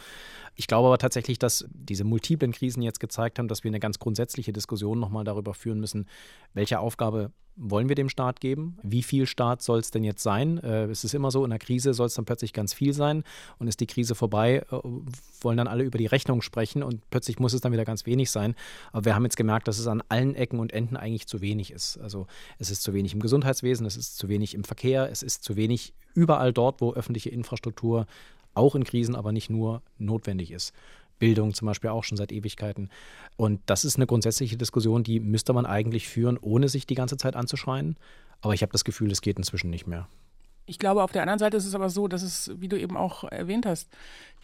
[0.56, 4.00] Ich glaube aber tatsächlich, dass diese multiplen Krisen jetzt gezeigt haben, dass wir eine ganz
[4.00, 6.08] grundsätzliche Diskussion nochmal darüber führen müssen,
[6.54, 8.78] welche Aufgabe wollen wir dem Staat geben?
[8.82, 10.58] Wie viel Staat soll es denn jetzt sein?
[10.60, 13.24] Äh, es ist immer so, in einer Krise soll es dann plötzlich ganz viel sein
[13.60, 14.80] und ist die Krise vorbei, äh,
[15.42, 18.32] wollen dann alle über die Rechnung sprechen und plötzlich muss es dann wieder ganz wenig
[18.32, 18.56] sein.
[18.92, 21.72] Aber wir haben jetzt gemerkt, dass es an allen Ecken und Enden eigentlich zu wenig
[21.72, 21.98] ist.
[21.98, 22.28] Also
[22.60, 25.56] es ist zu wenig im Gesundheitswesen, es ist zu wenig im Verkehr, es ist zu
[25.56, 28.08] wenig überall dort, wo öffentliche Infrastruktur
[28.56, 30.74] auch in Krisen, aber nicht nur notwendig ist.
[31.23, 32.89] Bildung zum Beispiel auch schon seit Ewigkeiten.
[33.38, 37.15] Und das ist eine grundsätzliche Diskussion, die müsste man eigentlich führen, ohne sich die ganze
[37.15, 37.95] Zeit anzuschreien.
[38.41, 40.09] Aber ich habe das Gefühl, es geht inzwischen nicht mehr.
[40.65, 42.97] Ich glaube, auf der anderen Seite ist es aber so, dass es, wie du eben
[42.97, 43.88] auch erwähnt hast,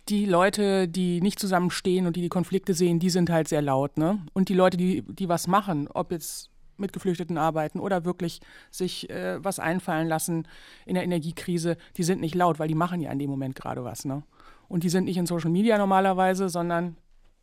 [0.07, 3.97] die Leute, die nicht zusammenstehen und die die Konflikte sehen, die sind halt sehr laut.
[3.97, 4.19] Ne?
[4.31, 8.39] Und die Leute, die, die was machen, ob jetzt mit Geflüchteten arbeiten oder wirklich
[8.71, 10.47] sich äh, was einfallen lassen
[10.85, 13.83] in der Energiekrise, die sind nicht laut, weil die machen ja in dem Moment gerade
[13.83, 14.05] was.
[14.05, 14.23] Ne?
[14.69, 16.95] Und die sind nicht in Social Media normalerweise, sondern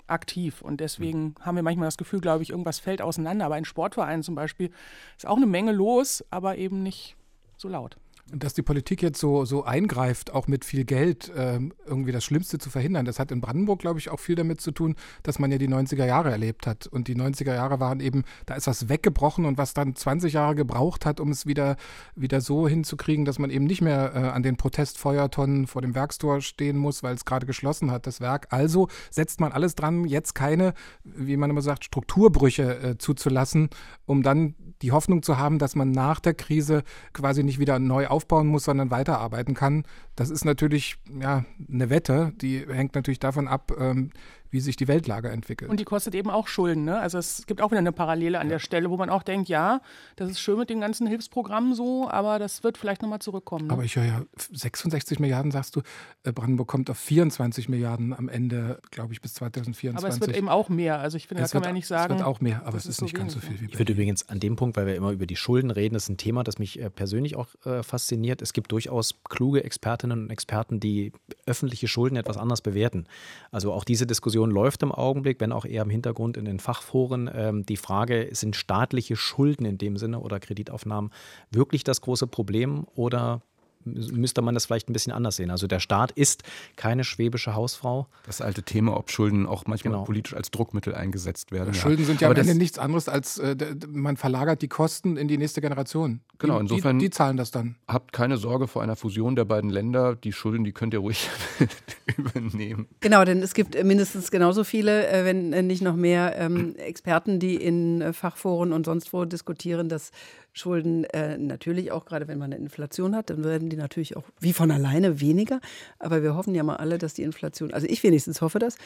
[0.07, 0.63] aktiv.
[0.63, 3.45] Und deswegen haben wir manchmal das Gefühl, glaube ich, irgendwas fällt auseinander.
[3.45, 4.71] Aber in Sportvereinen zum Beispiel
[5.17, 7.17] ist auch eine Menge los, aber eben nicht
[7.59, 7.99] so laut
[8.33, 12.59] dass die Politik jetzt so, so eingreift, auch mit viel Geld, ähm, irgendwie das Schlimmste
[12.59, 13.05] zu verhindern.
[13.05, 15.69] Das hat in Brandenburg, glaube ich, auch viel damit zu tun, dass man ja die
[15.69, 16.89] 90er Jahre erlebt hat.
[16.89, 20.57] Und die 90er Jahre waren eben, da ist was weggebrochen und was dann 20 Jahre
[20.57, 21.77] gebraucht hat, um es wieder,
[22.17, 26.41] wieder so hinzukriegen, dass man eben nicht mehr äh, an den Protestfeuertonnen vor dem Werkstor
[26.41, 28.49] stehen muss, weil es gerade geschlossen hat, das Werk.
[28.51, 33.71] Also setzt man alles dran, jetzt keine, wie man immer sagt, Strukturbrüche äh, zuzulassen,
[34.05, 38.09] um dann die Hoffnung zu haben, dass man nach der Krise quasi nicht wieder neu
[38.17, 39.85] aufbauen muss, sondern weiterarbeiten kann.
[40.17, 44.11] Das ist natürlich ja, eine Wette, die hängt natürlich davon ab, ähm,
[44.57, 45.71] wie sich die Weltlage entwickelt.
[45.71, 46.85] Und die kostet eben auch Schulden.
[46.85, 46.99] Ne?
[46.99, 48.55] Also es gibt auch wieder eine Parallele an ja.
[48.55, 49.83] der Stelle, wo man auch denkt, ja,
[50.17, 53.67] das ist schön mit den ganzen Hilfsprogrammen so, aber das wird vielleicht nochmal zurückkommen.
[53.67, 53.73] Ne?
[53.75, 55.83] Aber ich höre ja, 66 Milliarden sagst du,
[56.25, 60.03] äh, Brandenburg kommt auf 24 Milliarden am Ende, glaube ich, bis 2024.
[60.03, 60.99] Aber es wird eben auch mehr.
[61.01, 62.15] Also ich finde, da kann man ja nicht sagen.
[62.15, 63.79] Es wird auch mehr, aber es ist, ist nicht so ganz so viel wie Ich
[63.79, 66.17] würde übrigens an dem Punkt, weil wir immer über die Schulden reden, das ist ein
[66.17, 68.41] Thema, das mich äh, persönlich auch äh, fasziniert.
[68.41, 71.13] Es gibt durchaus kluge Expertinnen und Experten, die
[71.45, 73.07] öffentliche Schulden etwas anders bewerten.
[73.51, 75.27] Also auch diese Diskussion läuft im Augenblick.
[75.27, 79.65] Augenblick, wenn auch eher im Hintergrund in den Fachforen, ähm, die Frage, sind staatliche Schulden
[79.65, 81.11] in dem Sinne oder Kreditaufnahmen
[81.51, 83.43] wirklich das große Problem oder
[83.87, 85.51] müsste man das vielleicht ein bisschen anders sehen.
[85.51, 86.43] Also der Staat ist
[86.77, 88.09] keine schwäbische Hausfrau.
[88.27, 90.05] Das alte Thema, ob Schulden auch manchmal genau.
[90.05, 91.73] politisch als Druckmittel eingesetzt werden.
[91.73, 91.81] Ja.
[91.81, 93.57] Schulden sind ja Aber am Ende nichts anderes als äh,
[93.89, 96.21] man verlagert die Kosten in die nächste Generation.
[96.39, 96.99] Genau, insofern.
[96.99, 97.77] Die, die, zahlen das dann.
[97.89, 100.17] Habt keine Sorge vor einer Fusion der beiden Länder.
[100.17, 101.31] Die Schulden, die könnt ihr ruhig
[102.17, 102.89] übernehmen.
[103.01, 107.57] Genau, denn es gibt mindestens genauso viele, äh, wenn nicht noch mehr ähm, Experten, die
[107.57, 110.11] in äh, Fachforen und sonst wo diskutieren, dass
[110.57, 114.25] Schulden äh, natürlich auch, gerade wenn man eine Inflation hat, dann werden die natürlich auch
[114.41, 115.61] wie von alleine weniger.
[115.99, 118.77] Aber wir hoffen ja mal alle, dass die Inflation, also ich wenigstens hoffe das,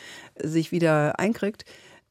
[0.43, 1.65] sich wieder einkriegt.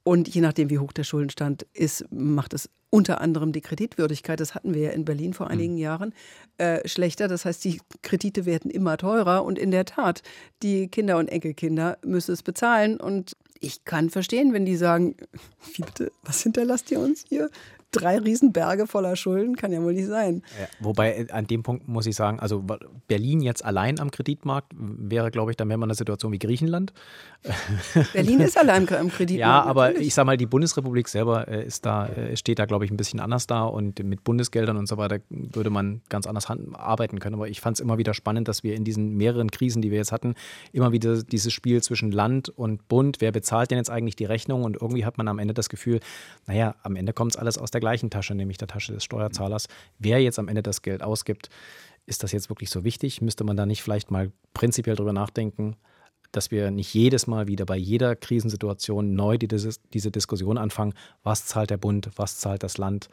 [0.04, 4.56] Und je nachdem, wie hoch der Schuldenstand ist, macht es unter anderem die Kreditwürdigkeit, das
[4.56, 5.80] hatten wir ja in Berlin vor einigen mhm.
[5.80, 6.14] Jahren,
[6.58, 7.28] äh, schlechter.
[7.28, 10.24] Das heißt, die Kredite werden immer teurer und in der Tat,
[10.64, 13.00] die Kinder und Enkelkinder müssen es bezahlen.
[13.00, 15.16] Und ich kann verstehen, wenn die sagen,
[15.76, 17.50] wie bitte, was hinterlasst ihr uns hier?
[17.92, 20.44] Drei Riesenberge voller Schulden, kann ja wohl nicht sein.
[20.60, 22.64] Ja, wobei äh, an dem Punkt muss ich sagen, also
[23.08, 26.40] Berlin jetzt allein am Kreditmarkt wäre, glaube ich, dann wäre man in einer Situation wie
[26.40, 26.94] Griechenland.
[28.14, 29.32] Berlin ist allein am Kreditmarkt.
[29.32, 30.08] Ja, aber natürlich.
[30.08, 32.98] ich sage mal, die Bundesrepublik selber äh, ist da, äh, steht da, glaube ich, ein
[32.98, 37.36] bisschen anders da und mit Bundesgeldern und so weiter würde man ganz anders arbeiten können.
[37.36, 39.98] Aber ich fand es immer wieder spannend, dass wir in diesen mehreren Krisen, die wir
[39.98, 40.36] jetzt hatten,
[40.74, 44.64] immer wieder dieses Spiel zwischen Land und Bund, wer bezahlt denn jetzt eigentlich die Rechnung
[44.64, 46.00] und irgendwie hat man am Ende das Gefühl,
[46.46, 49.04] naja, am Ende kommt es alles aus der der gleichen Tasche, nämlich der Tasche des
[49.04, 49.68] Steuerzahlers.
[49.98, 51.50] Wer jetzt am Ende das Geld ausgibt,
[52.06, 53.22] ist das jetzt wirklich so wichtig?
[53.22, 55.76] Müsste man da nicht vielleicht mal prinzipiell drüber nachdenken,
[56.32, 61.46] dass wir nicht jedes Mal wieder bei jeder Krisensituation neu die, diese Diskussion anfangen, was
[61.46, 63.08] zahlt der Bund, was zahlt das Land,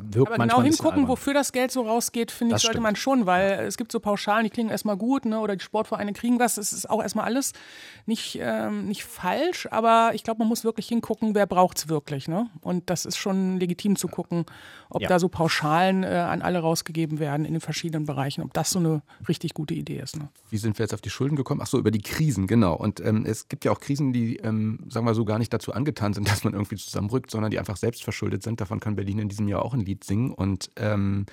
[0.00, 2.82] wirkt Aber genau hingucken, wofür das Geld so rausgeht, finde ich, sollte stimmt.
[2.82, 3.62] man schon, weil ja.
[3.62, 5.40] es gibt so Pauschalen, die klingen erstmal gut, ne?
[5.40, 6.56] oder die Sportvereine kriegen was.
[6.56, 7.52] Es ist auch erstmal alles
[8.06, 12.28] nicht, ähm, nicht falsch, aber ich glaube, man muss wirklich hingucken, wer braucht es wirklich.
[12.28, 12.50] Ne?
[12.60, 14.44] Und das ist schon legitim zu gucken,
[14.90, 15.08] ob ja.
[15.08, 18.78] da so Pauschalen äh, an alle rausgegeben werden in den verschiedenen Bereichen, ob das so
[18.78, 20.16] eine richtig gute Idee ist.
[20.16, 20.28] Ne?
[20.50, 21.60] Wie sind wir jetzt auf die Schulden gekommen?
[21.62, 22.74] Ach so, über die Krisen, genau.
[22.74, 25.72] Und ähm, es gibt ja auch Krisen, die, ähm, sagen wir so, gar nicht dazu
[25.72, 28.60] angetan sind, dass man irgendwie zusammenrückt, sondern die einfach selbst verschuldet sind.
[28.60, 30.32] Davon kann Berlin in diesem Jahr auch ein Lied singen.
[30.32, 31.26] Und ähm,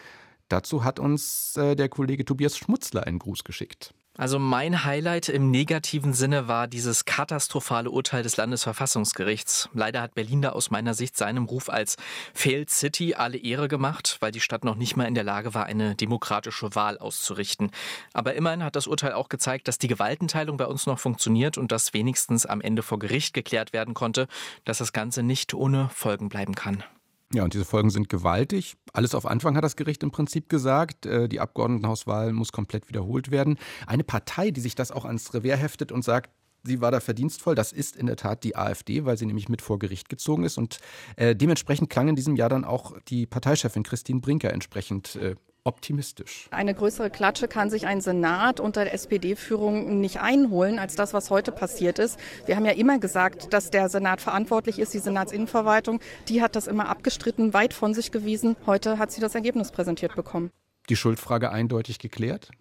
[0.47, 3.93] dazu hat uns äh, der Kollege Tobias Schmutzler einen Gruß geschickt.
[4.19, 9.69] Also mein Highlight im negativen Sinne war dieses katastrophale Urteil des Landesverfassungsgerichts.
[9.73, 11.95] Leider hat Berlin da aus meiner Sicht seinem Ruf als
[12.33, 15.67] Failed City alle Ehre gemacht, weil die Stadt noch nicht mal in der Lage war,
[15.67, 17.71] eine demokratische Wahl auszurichten.
[18.11, 21.71] Aber immerhin hat das Urteil auch gezeigt, dass die Gewaltenteilung bei uns noch funktioniert und
[21.71, 24.27] dass wenigstens am Ende vor Gericht geklärt werden konnte,
[24.65, 26.83] dass das Ganze nicht ohne Folgen bleiben kann.
[27.31, 28.75] Ja, und diese Folgen sind gewaltig.
[28.91, 31.05] Alles auf Anfang hat das Gericht im Prinzip gesagt.
[31.05, 33.57] Äh, die Abgeordnetenhauswahl muss komplett wiederholt werden.
[33.85, 36.31] Eine Partei, die sich das auch ans Revers heftet und sagt,
[36.63, 37.53] sie war da verdienstvoll.
[37.53, 40.57] Das ist in der Tat die AfD, weil sie nämlich mit vor Gericht gezogen ist.
[40.57, 40.79] Und
[41.17, 46.47] äh, dementsprechend klang in diesem Jahr dann auch die Parteichefin Christine Brinker entsprechend äh, optimistisch.
[46.51, 51.29] Eine größere Klatsche kann sich ein Senat unter der SPD-Führung nicht einholen, als das, was
[51.29, 52.19] heute passiert ist.
[52.45, 55.99] Wir haben ja immer gesagt, dass der Senat verantwortlich ist, die Senatsinnenverwaltung.
[56.27, 58.55] Die hat das immer abgestritten, weit von sich gewiesen.
[58.65, 60.51] Heute hat sie das Ergebnis präsentiert bekommen.
[60.89, 62.51] Die Schuldfrage eindeutig geklärt?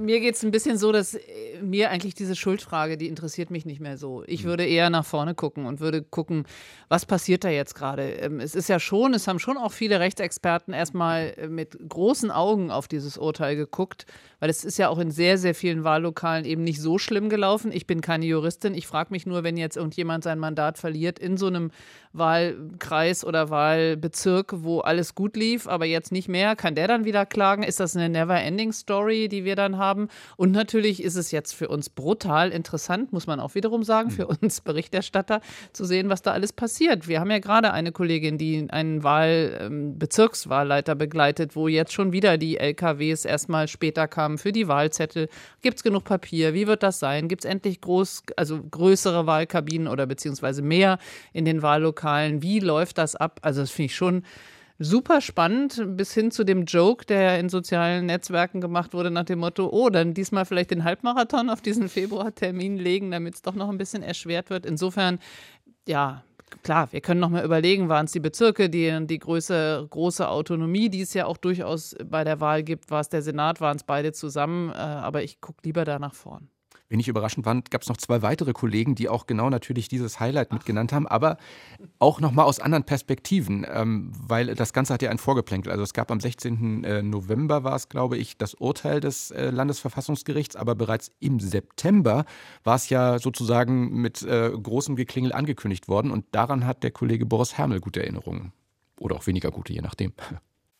[0.00, 1.20] Mir geht es ein bisschen so, dass äh,
[1.60, 4.24] mir eigentlich diese Schuldfrage, die interessiert mich nicht mehr so.
[4.26, 4.48] Ich hm.
[4.48, 6.44] würde eher nach vorne gucken und würde gucken,
[6.88, 8.10] was passiert da jetzt gerade.
[8.12, 12.30] Ähm, es ist ja schon, es haben schon auch viele Rechtsexperten erstmal äh, mit großen
[12.30, 14.06] Augen auf dieses Urteil geguckt,
[14.38, 17.70] weil es ist ja auch in sehr, sehr vielen Wahllokalen eben nicht so schlimm gelaufen.
[17.70, 18.74] Ich bin keine Juristin.
[18.74, 21.70] Ich frage mich nur, wenn jetzt irgendjemand sein Mandat verliert in so einem
[22.12, 27.24] Wahlkreis oder Wahlbezirk, wo alles gut lief, aber jetzt nicht mehr, kann der dann wieder
[27.24, 27.62] klagen?
[27.62, 30.08] Ist das eine Never-Ending-Story, die wir dann haben?
[30.36, 34.24] Und natürlich ist es jetzt für uns brutal interessant, muss man auch wiederum sagen, für
[34.24, 34.38] mhm.
[34.42, 35.40] uns Berichterstatter
[35.72, 37.06] zu sehen, was da alles passiert.
[37.06, 42.12] Wir haben ja gerade eine Kollegin, die einen Wahl, ähm, Bezirkswahlleiter begleitet, wo jetzt schon
[42.12, 45.28] wieder die LKWs erstmal später kamen für die Wahlzettel.
[45.62, 46.54] Gibt es genug Papier?
[46.54, 47.28] Wie wird das sein?
[47.28, 50.98] Gibt es endlich groß, also größere Wahlkabinen oder beziehungsweise mehr
[51.32, 51.99] in den Wahllokalen?
[52.42, 53.40] Wie läuft das ab?
[53.42, 54.22] Also das finde ich schon
[54.80, 59.40] super spannend, bis hin zu dem Joke, der in sozialen Netzwerken gemacht wurde, nach dem
[59.40, 63.68] Motto, oh, dann diesmal vielleicht den Halbmarathon auf diesen Februartermin legen, damit es doch noch
[63.68, 64.64] ein bisschen erschwert wird.
[64.64, 65.18] Insofern,
[65.86, 66.24] ja,
[66.62, 70.88] klar, wir können noch mal überlegen, waren es die Bezirke, die die große, große Autonomie,
[70.88, 73.84] die es ja auch durchaus bei der Wahl gibt, war es der Senat, waren es
[73.84, 76.48] beide zusammen, äh, aber ich gucke lieber da nach vorn.
[76.90, 80.52] Wenig überraschend waren, gab es noch zwei weitere Kollegen, die auch genau natürlich dieses Highlight
[80.52, 81.38] mitgenannt haben, aber
[82.00, 85.70] auch nochmal aus anderen Perspektiven, ähm, weil das Ganze hat ja ein Vorgeplänkel.
[85.70, 86.82] Also es gab am 16.
[86.82, 92.24] Äh, November war es, glaube ich, das Urteil des äh, Landesverfassungsgerichts, aber bereits im September
[92.64, 97.24] war es ja sozusagen mit äh, großem Geklingel angekündigt worden und daran hat der Kollege
[97.24, 98.52] Boris Hermel gute Erinnerungen.
[98.98, 100.12] Oder auch weniger gute, je nachdem.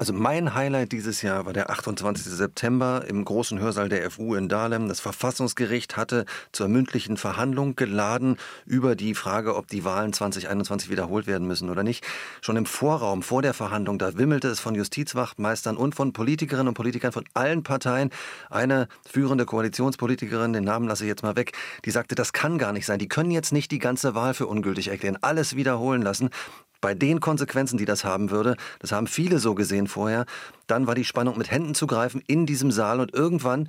[0.01, 2.25] Also mein Highlight dieses Jahr war der 28.
[2.25, 4.89] September im großen Hörsaal der FU in Dahlem.
[4.89, 11.27] Das Verfassungsgericht hatte zur mündlichen Verhandlung geladen über die Frage, ob die Wahlen 2021 wiederholt
[11.27, 12.07] werden müssen oder nicht.
[12.41, 16.75] Schon im Vorraum vor der Verhandlung, da wimmelte es von Justizwachtmeistern und von Politikerinnen und
[16.75, 18.09] Politikern von allen Parteien.
[18.49, 21.53] Eine führende Koalitionspolitikerin, den Namen lasse ich jetzt mal weg,
[21.85, 22.99] die sagte, das kann gar nicht sein.
[22.99, 26.31] Die können jetzt nicht die ganze Wahl für ungültig erklären, alles wiederholen lassen
[26.81, 30.27] bei den Konsequenzen, die das haben würde, das haben viele so gesehen vorher,
[30.67, 33.69] dann war die Spannung mit Händen zu greifen in diesem Saal und irgendwann,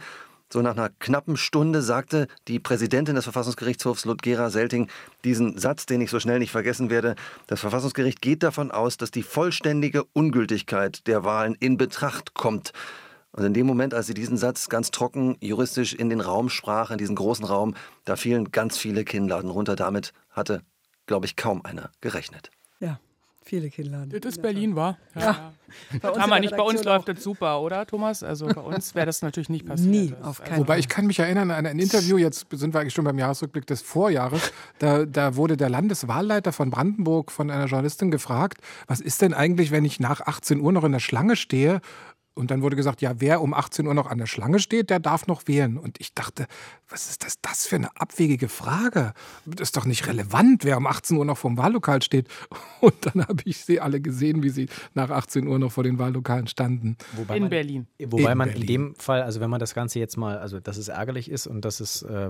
[0.51, 4.89] so nach einer knappen Stunde, sagte die Präsidentin des Verfassungsgerichtshofs Ludgera Selting
[5.23, 7.15] diesen Satz, den ich so schnell nicht vergessen werde.
[7.47, 12.73] Das Verfassungsgericht geht davon aus, dass die vollständige Ungültigkeit der Wahlen in Betracht kommt.
[13.31, 16.91] Und in dem Moment, als sie diesen Satz ganz trocken juristisch in den Raum sprach,
[16.91, 19.77] in diesen großen Raum, da fielen ganz viele Kinnladen runter.
[19.77, 20.63] Damit hatte,
[21.05, 22.51] glaube ich, kaum einer gerechnet.
[23.43, 24.11] Viele Kinnladen.
[24.11, 24.97] Das ist Berlin, war.
[25.15, 25.21] Ja.
[25.21, 25.53] ja.
[26.01, 28.23] Bei uns, wir nicht, bei uns läuft das super, oder Thomas?
[28.23, 29.89] Also bei uns wäre das natürlich nicht passiert.
[29.89, 32.93] Nie, auf keinen Wobei ich kann mich erinnern an ein Interview, jetzt sind wir eigentlich
[32.93, 38.11] schon beim Jahresrückblick des Vorjahres, da, da wurde der Landeswahlleiter von Brandenburg von einer Journalistin
[38.11, 41.81] gefragt, was ist denn eigentlich, wenn ich nach 18 Uhr noch in der Schlange stehe
[42.33, 44.99] und dann wurde gesagt, ja, wer um 18 Uhr noch an der Schlange steht, der
[44.99, 45.77] darf noch wählen.
[45.77, 46.47] Und ich dachte,
[46.87, 49.13] was ist das, das für eine abwegige Frage?
[49.45, 52.29] Das ist doch nicht relevant, wer um 18 Uhr noch vor dem Wahllokal steht.
[52.79, 55.99] Und dann habe ich sie alle gesehen, wie sie nach 18 Uhr noch vor den
[55.99, 56.95] Wahllokalen standen.
[57.17, 57.87] Wobei in man, Berlin.
[57.99, 58.61] Wobei in man Berlin.
[58.61, 61.47] in dem Fall, also wenn man das Ganze jetzt mal, also dass es ärgerlich ist
[61.47, 62.29] und dass es äh,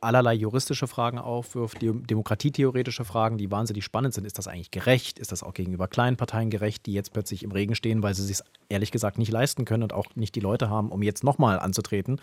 [0.00, 5.20] allerlei juristische Fragen aufwirft, demokratietheoretische Fragen, die wahnsinnig spannend sind, ist das eigentlich gerecht?
[5.20, 8.24] Ist das auch gegenüber kleinen Parteien gerecht, die jetzt plötzlich im Regen stehen, weil sie
[8.24, 11.58] sich ehrlich gesagt nicht leisten können und auch nicht die Leute haben, um jetzt nochmal
[11.58, 12.20] anzutreten.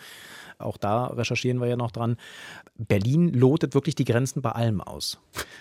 [0.58, 2.16] Auch da recherchieren wir ja noch dran.
[2.78, 5.18] Berlin lotet wirklich die Grenzen bei allem aus.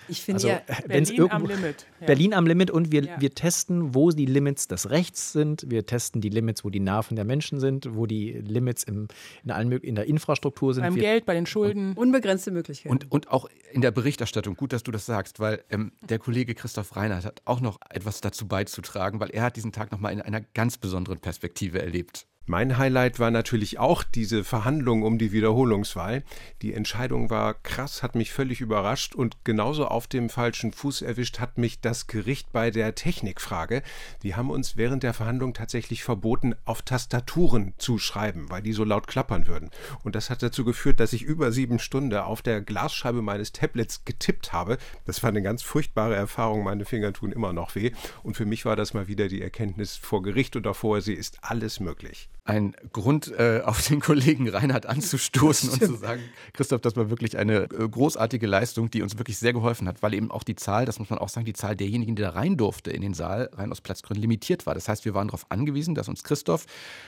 [0.08, 1.86] Ich finde also, ja, Berlin am Limit.
[2.00, 2.08] Ja.
[2.08, 3.20] Berlin am Limit und wir, ja.
[3.20, 5.70] wir testen, wo die Limits des Rechts sind.
[5.70, 9.08] Wir testen die Limits, wo die Nerven der Menschen sind, wo die Limits im,
[9.44, 10.84] in, allen, in der Infrastruktur sind.
[10.84, 11.94] Beim wir, Geld, bei den Schulden.
[11.94, 12.94] Unbegrenzte Möglichkeiten.
[12.94, 14.56] Und, und auch in der Berichterstattung.
[14.56, 18.22] Gut, dass du das sagst, weil ähm, der Kollege Christoph Reinhardt hat auch noch etwas
[18.22, 21.35] dazu beizutragen, weil er hat diesen Tag nochmal in einer ganz besonderen Perspektive
[21.80, 22.28] erlebt.
[22.48, 26.24] Mein Highlight war natürlich auch diese Verhandlung um die Wiederholungswahl.
[26.62, 31.40] Die Entscheidung war krass, hat mich völlig überrascht und genauso auf dem falschen Fuß erwischt
[31.40, 33.82] hat mich das Gericht bei der Technikfrage.
[34.22, 38.84] Die haben uns während der Verhandlung tatsächlich verboten, auf Tastaturen zu schreiben, weil die so
[38.84, 39.72] laut klappern würden.
[40.04, 44.06] Und das hat dazu geführt, dass ich über sieben Stunden auf der Glasscheibe meines Tablets
[44.06, 44.78] getippt habe.
[45.06, 46.64] Das war eine ganz furchtbare Erfahrung.
[46.64, 47.92] Meine Finger tun immer noch weh.
[48.22, 51.40] Und für mich war das mal wieder die Erkenntnis vor Gericht auch vorher, sie ist
[51.42, 56.22] alles möglich ein Grund, äh, auf den Kollegen Reinhard anzustoßen und zu sagen,
[56.54, 60.14] Christoph, das war wirklich eine äh, großartige Leistung, die uns wirklich sehr geholfen hat, weil
[60.14, 62.56] eben auch die Zahl, das muss man auch sagen, die Zahl derjenigen, die da rein
[62.56, 64.76] durfte in den Saal, rein aus Platzgründen limitiert war.
[64.76, 66.68] Das heißt, wir waren darauf angewiesen, dass uns Christoph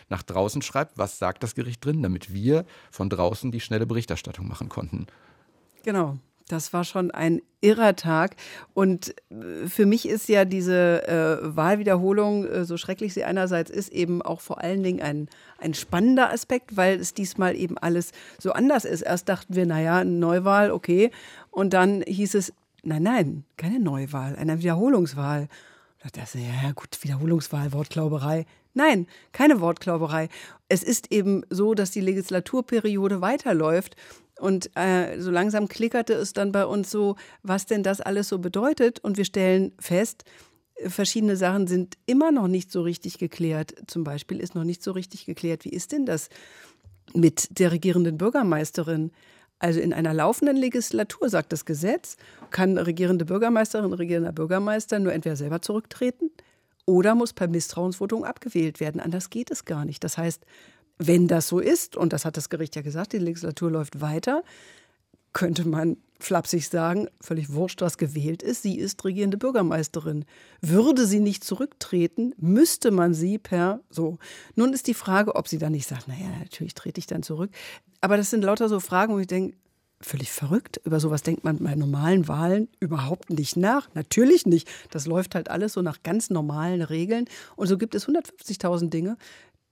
[0.09, 4.47] nach draußen schreibt, was sagt das Gericht drin, damit wir von draußen die schnelle Berichterstattung
[4.47, 5.05] machen konnten.
[5.83, 6.17] Genau.
[6.47, 8.35] Das war schon ein irrer Tag.
[8.73, 13.91] Und äh, für mich ist ja diese äh, Wahlwiederholung, äh, so schrecklich sie einerseits ist,
[13.91, 15.29] eben auch vor allen Dingen ein,
[15.59, 19.01] ein spannender Aspekt, weil es diesmal eben alles so anders ist.
[19.01, 21.11] Erst dachten wir, naja, Neuwahl, okay.
[21.51, 25.47] Und dann hieß es, nein, nein, keine Neuwahl, eine Wiederholungswahl.
[26.03, 28.45] Da dachte ich, ja gut, Wiederholungswahl, Wortklauberei.
[28.73, 30.29] Nein, keine Wortklauberei.
[30.69, 33.95] Es ist eben so, dass die Legislaturperiode weiterläuft
[34.39, 38.39] und äh, so langsam klickerte es dann bei uns so, was denn das alles so
[38.39, 38.99] bedeutet.
[38.99, 40.23] Und wir stellen fest,
[40.85, 43.73] verschiedene Sachen sind immer noch nicht so richtig geklärt.
[43.87, 46.29] Zum Beispiel ist noch nicht so richtig geklärt, wie ist denn das
[47.13, 49.11] mit der regierenden Bürgermeisterin?
[49.59, 52.15] Also in einer laufenden Legislatur, sagt das Gesetz,
[52.51, 56.29] kann regierende Bürgermeisterin, regierender Bürgermeister nur entweder selber zurücktreten
[56.85, 59.01] oder muss per Misstrauensvotung abgewählt werden.
[59.01, 60.03] Anders geht es gar nicht.
[60.03, 60.45] Das heißt,
[60.97, 64.43] wenn das so ist, und das hat das Gericht ja gesagt, die Legislatur läuft weiter,
[65.33, 70.25] könnte man flapsig sagen, völlig wurscht, was gewählt ist, sie ist regierende Bürgermeisterin.
[70.61, 74.17] Würde sie nicht zurücktreten, müsste man sie per so.
[74.55, 77.51] Nun ist die Frage, ob sie dann nicht sagt, naja, natürlich trete ich dann zurück.
[78.01, 79.55] Aber das sind lauter so Fragen, wo ich denke,
[80.01, 80.79] völlig verrückt.
[80.83, 83.89] Über sowas denkt man bei normalen Wahlen überhaupt nicht nach.
[83.93, 84.67] Natürlich nicht.
[84.91, 87.25] Das läuft halt alles so nach ganz normalen Regeln.
[87.55, 89.17] Und so gibt es 150.000 Dinge,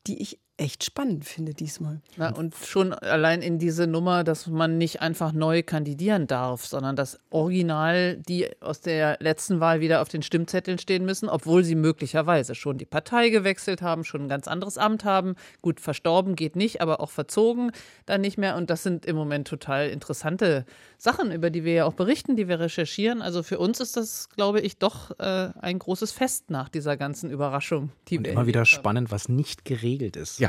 [0.07, 2.01] die ich echt spannend finde diesmal.
[2.17, 6.95] Ja, und schon allein in diese Nummer, dass man nicht einfach neu kandidieren darf, sondern
[6.95, 11.75] dass original die aus der letzten Wahl wieder auf den Stimmzetteln stehen müssen, obwohl sie
[11.75, 15.35] möglicherweise schon die Partei gewechselt haben, schon ein ganz anderes Amt haben.
[15.61, 17.71] Gut, verstorben geht nicht, aber auch verzogen
[18.05, 18.55] dann nicht mehr.
[18.55, 20.65] Und das sind im Moment total interessante
[20.97, 23.21] Sachen, über die wir ja auch berichten, die wir recherchieren.
[23.21, 27.29] Also für uns ist das, glaube ich, doch äh, ein großes Fest nach dieser ganzen
[27.29, 27.91] Überraschung.
[28.07, 28.65] Die und immer wieder haben.
[28.65, 30.39] spannend, was nicht geregelt ist.
[30.39, 30.44] Ja.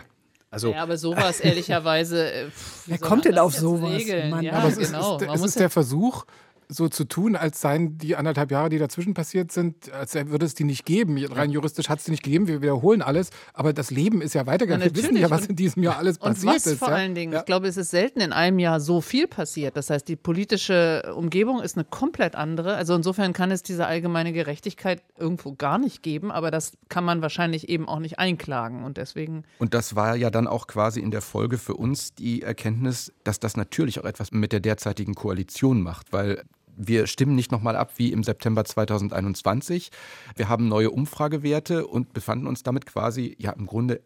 [0.57, 2.33] Also, ja, aber sowas ehrlicherweise.
[2.33, 2.47] Äh,
[2.87, 4.03] Wer kommt denn auf sowas?
[4.07, 5.19] Ja, aber es genau.
[5.19, 6.25] ist, es ist der Versuch,
[6.69, 10.55] so zu tun, als seien die anderthalb Jahre, die dazwischen passiert sind, als würde es
[10.55, 11.23] die nicht geben.
[11.27, 14.47] Rein juristisch hat es die nicht gegeben, wir wiederholen alles, aber das Leben ist ja
[14.47, 14.87] weitergegangen.
[14.87, 16.79] Ja, wir wissen ja, was in diesem Jahr alles und passiert was ist.
[16.79, 16.95] Vor ja?
[16.95, 17.41] allen Dingen, ja.
[17.41, 19.77] ich glaube, es ist selten in einem Jahr so viel passiert.
[19.77, 22.77] Das heißt, die politische Umgebung ist eine komplett andere.
[22.77, 27.23] Also insofern kann es diese allgemeine Gerechtigkeit irgendwo gar nicht geben, aber das kann man
[27.23, 29.45] wahrscheinlich eben auch nicht einklagen und deswegen.
[29.59, 33.41] Und das war ja dann auch quasi in der Folge für uns die Erkenntnis, dass
[33.41, 36.43] das natürlich auch etwas mit der derzeitigen Koalition macht, weil
[36.77, 39.91] wir stimmen nicht nochmal ab wie im September 2021.
[40.37, 44.03] Wir haben neue Umfragewerte und befanden uns damit quasi ja im Grunde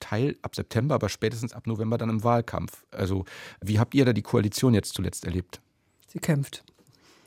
[0.00, 2.84] Teil ab September, aber spätestens ab November dann im Wahlkampf.
[2.90, 3.24] Also
[3.60, 5.60] wie habt ihr da die Koalition jetzt zuletzt erlebt?
[6.06, 6.64] Sie kämpft.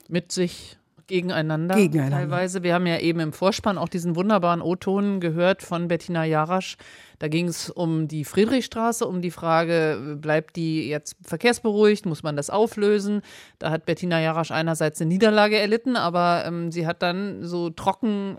[0.08, 0.79] Mit sich
[1.10, 2.16] gegeneinander, gegeneinander.
[2.16, 2.62] teilweise.
[2.62, 6.76] Wir haben ja eben im Vorspann auch diesen wunderbaren O-Ton gehört von Bettina Jarasch.
[7.18, 12.34] Da ging es um die Friedrichstraße, um die Frage, bleibt die jetzt verkehrsberuhigt, muss man
[12.34, 13.20] das auflösen?
[13.58, 18.38] Da hat Bettina Jarasch einerseits eine Niederlage erlitten, aber ähm, sie hat dann so trocken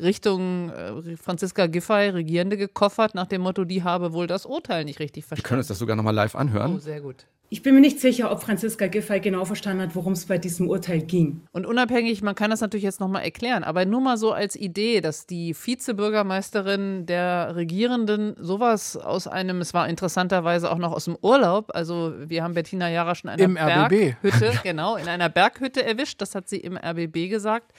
[0.00, 4.98] Richtung äh, Franziska Giffey, Regierende, gekoffert, nach dem Motto, die habe wohl das Urteil nicht
[4.98, 5.44] richtig verstanden.
[5.44, 6.76] Wir können uns das sogar nochmal live anhören.
[6.76, 7.26] Oh, sehr gut.
[7.52, 10.70] Ich bin mir nicht sicher, ob Franziska Giffey genau verstanden hat, worum es bei diesem
[10.70, 11.42] Urteil ging.
[11.52, 15.02] Und unabhängig, man kann das natürlich jetzt nochmal erklären, aber nur mal so als Idee,
[15.02, 21.18] dass die Vizebürgermeisterin der Regierenden sowas aus einem, es war interessanterweise auch noch aus dem
[21.20, 26.22] Urlaub, also wir haben Bettina Jara schon in einer Berghütte, genau, in einer Berghütte erwischt,
[26.22, 27.70] das hat sie im RBB gesagt.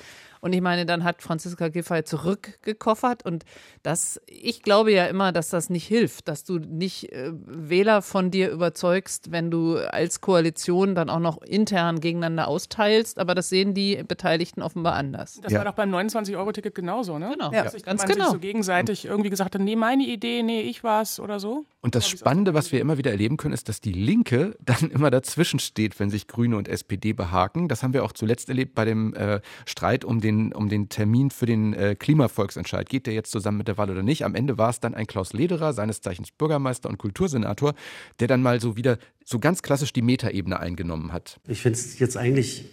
[0.43, 3.45] Und ich meine, dann hat Franziska Giffey zurückgekoffert und
[3.82, 8.29] das, ich glaube ja immer, dass das nicht hilft, dass du nicht äh, Wähler von
[8.29, 13.73] dir überzeugst, wenn du als Koalition dann auch noch intern gegeneinander austeilst, aber das sehen
[13.73, 15.39] die Beteiligten offenbar anders.
[15.41, 15.60] Das ja.
[15.60, 17.29] war doch beim 29-Euro-Ticket genauso, ne?
[17.32, 17.63] Genau, ja.
[17.63, 18.25] Dass ganz man genau.
[18.25, 21.63] sich so gegenseitig irgendwie gesagt hat, nee, meine Idee, nee, ich war's oder so.
[21.84, 25.12] Und das Spannende, was wir immer wieder erleben können, ist, dass die Linke dann immer
[25.12, 27.67] dazwischen steht, wenn sich Grüne und SPD behaken.
[27.67, 31.30] Das haben wir auch zuletzt erlebt bei dem äh, Streit um den, um den Termin
[31.30, 32.88] für den äh, Klimavolksentscheid.
[32.88, 34.24] Geht der jetzt zusammen mit der Wahl oder nicht?
[34.24, 37.74] Am Ende war es dann ein Klaus Lederer, seines Zeichens Bürgermeister und Kultursenator,
[38.22, 41.41] der dann mal so wieder so ganz klassisch die Metaebene eingenommen hat.
[41.50, 42.63] Ich finde es jetzt eigentlich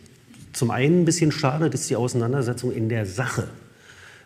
[0.53, 3.49] zum einen ein bisschen schade, dass die Auseinandersetzung in der Sache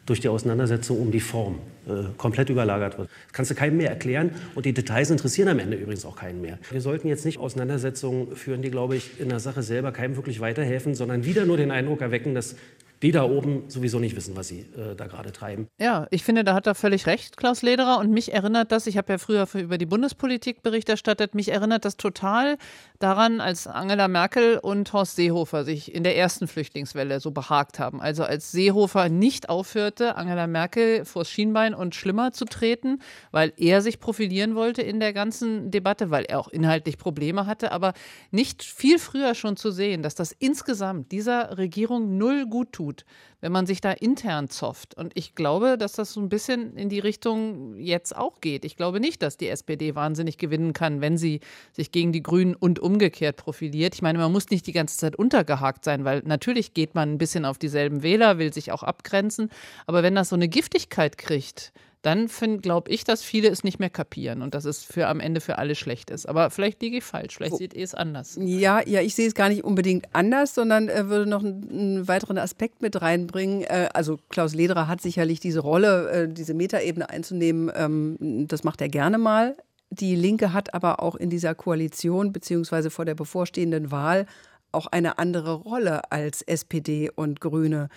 [0.06, 3.08] durch die Auseinandersetzung um die Form äh, komplett überlagert wird.
[3.08, 6.40] Das kannst du keinem mehr erklären und die Details interessieren am Ende übrigens auch keinen
[6.40, 6.58] mehr.
[6.70, 10.40] Wir sollten jetzt nicht Auseinandersetzungen führen, die, glaube ich, in der Sache selber keinem wirklich
[10.40, 12.56] weiterhelfen, sondern wieder nur den Eindruck erwecken, dass
[13.04, 15.68] die da oben sowieso nicht wissen, was sie äh, da gerade treiben.
[15.78, 17.98] Ja, ich finde, da hat er völlig recht, Klaus Lederer.
[17.98, 21.50] Und mich erinnert das, ich habe ja früher für, über die Bundespolitik Bericht erstattet, mich
[21.50, 22.56] erinnert das total
[23.00, 28.00] daran, als Angela Merkel und Horst Seehofer sich in der ersten Flüchtlingswelle so behagt haben.
[28.00, 33.00] Also als Seehofer nicht aufhörte, Angela Merkel vors Schienbein und schlimmer zu treten,
[33.30, 37.70] weil er sich profilieren wollte in der ganzen Debatte, weil er auch inhaltlich Probleme hatte,
[37.70, 37.92] aber
[38.30, 43.04] nicht viel früher schon zu sehen, dass das insgesamt dieser Regierung null gut tut tut,
[43.40, 44.94] wenn man sich da intern zofft.
[44.94, 48.64] Und ich glaube, dass das so ein bisschen in die Richtung jetzt auch geht.
[48.64, 51.40] Ich glaube nicht, dass die SPD wahnsinnig gewinnen kann, wenn sie
[51.72, 53.94] sich gegen die Grünen und umgekehrt profiliert.
[53.94, 57.18] Ich meine, man muss nicht die ganze Zeit untergehakt sein, weil natürlich geht man ein
[57.18, 59.50] bisschen auf dieselben Wähler, will sich auch abgrenzen.
[59.86, 61.72] Aber wenn das so eine Giftigkeit kriegt,
[62.04, 62.28] dann
[62.60, 65.56] glaube ich, dass viele es nicht mehr kapieren und dass es für am Ende für
[65.56, 66.26] alle schlecht ist.
[66.26, 68.38] Aber vielleicht liege ich falsch, vielleicht seht ihr es anders.
[68.38, 72.08] Ja, ja, ich sehe es gar nicht unbedingt anders, sondern äh, würde noch einen, einen,
[72.08, 73.62] weiteren Aspekt mit reinbringen.
[73.62, 77.72] Äh, also Klaus Lederer hat sicherlich diese Rolle, äh, diese Metaebene einzunehmen.
[77.74, 79.56] Ähm, das macht er gerne mal.
[79.88, 84.26] Die Linke hat aber auch in dieser Koalition beziehungsweise vor der bevorstehenden Wahl
[84.72, 87.88] auch eine andere Rolle als SPD und Grüne.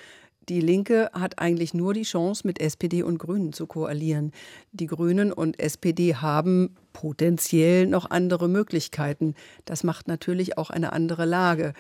[0.49, 4.31] Die Linke hat eigentlich nur die Chance, mit SPD und Grünen zu koalieren.
[4.71, 9.35] Die Grünen und SPD haben potenziell noch andere Möglichkeiten.
[9.65, 11.73] Das macht natürlich auch eine andere Lage.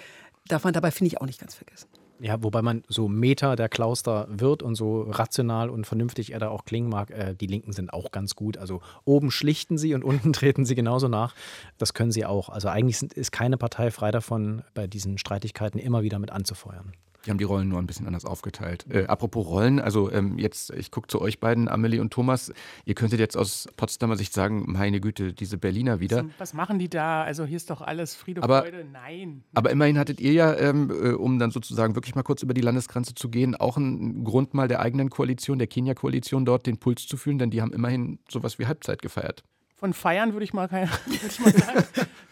[0.49, 1.87] Darf man dabei, finde ich, auch nicht ganz vergessen.
[2.19, 6.49] Ja, wobei man so Meta der Klauster wird und so rational und vernünftig er da
[6.49, 8.57] auch klingen mag, äh, die Linken sind auch ganz gut.
[8.57, 11.35] Also oben schlichten sie und unten treten sie genauso nach.
[11.77, 12.49] Das können sie auch.
[12.49, 16.93] Also eigentlich sind, ist keine Partei frei davon, bei diesen Streitigkeiten immer wieder mit anzufeuern.
[17.27, 18.85] Die haben die Rollen nur ein bisschen anders aufgeteilt.
[18.89, 22.53] Äh, apropos Rollen, also ähm, jetzt, ich gucke zu euch beiden, Amelie und Thomas.
[22.85, 26.23] Ihr könntet jetzt aus Potsdamer Sicht sagen, meine Güte, diese Berliner wieder.
[26.37, 27.23] Was machen die da?
[27.23, 28.85] Also hier ist doch alles Friede, aber, Freude.
[28.85, 29.43] Nein.
[29.53, 32.61] Aber immerhin hattet ihr ja, ähm, äh, um dann sozusagen wirklich mal kurz über die
[32.61, 37.07] Landesgrenze zu gehen, auch einen Grund mal der eigenen Koalition, der Kenia-Koalition dort den Puls
[37.07, 39.43] zu fühlen, denn die haben immerhin sowas wie Halbzeit gefeiert
[39.77, 41.83] von Feiern würde ich mal, keine, ich mal sagen.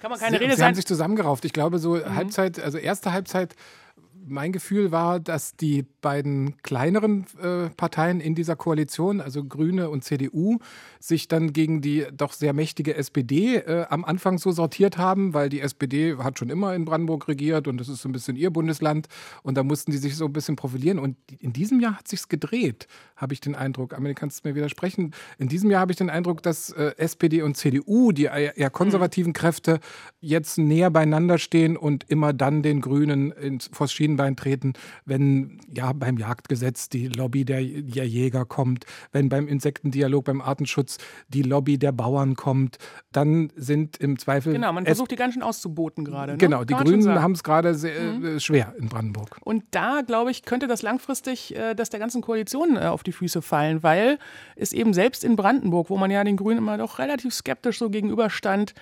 [0.01, 0.67] Kann man keine Sie, Rede Sie sein.
[0.69, 1.45] haben sich zusammengerauft.
[1.45, 2.15] Ich glaube, so mhm.
[2.15, 3.55] Halbzeit, also erste Halbzeit
[4.27, 10.03] mein Gefühl war, dass die beiden kleineren äh, Parteien in dieser Koalition, also Grüne und
[10.03, 10.59] CDU,
[10.99, 15.49] sich dann gegen die doch sehr mächtige SPD äh, am Anfang so sortiert haben, weil
[15.49, 18.51] die SPD hat schon immer in Brandenburg regiert und das ist so ein bisschen ihr
[18.51, 19.07] Bundesland
[19.43, 20.99] und da mussten die sich so ein bisschen profilieren.
[20.99, 23.93] Und in diesem Jahr hat sich's gedreht, habe ich den Eindruck.
[23.93, 25.13] Amelie, kannst du mir widersprechen?
[25.37, 29.33] In diesem Jahr habe ich den Eindruck, dass äh, SPD und CDU, die eher konservativen
[29.33, 29.79] Kräfte,
[30.19, 34.73] jetzt näher beieinander stehen und immer dann den Grünen ins, vors Schienenbein treten,
[35.05, 40.97] wenn ja beim Jagdgesetz die Lobby der, der Jäger kommt, wenn beim Insektendialog, beim Artenschutz
[41.27, 42.77] die Lobby der Bauern kommt,
[43.11, 44.53] dann sind im Zweifel.
[44.53, 46.33] Genau, man versucht die ganz schön auszuboten gerade.
[46.33, 46.37] Ne?
[46.37, 48.25] Genau, die Grünen haben es gerade sehr mhm.
[48.25, 49.37] Äh, schwer in Brandenburg.
[49.43, 53.11] Und da, glaube ich, könnte das langfristig äh, das der ganzen Koalition äh, auf die
[53.11, 54.17] Füße fallen, weil
[54.55, 57.89] es eben selbst in Brandenburg, wo man ja den Grünen immer doch relativ skeptisch so
[57.89, 58.73] gegenüberstand,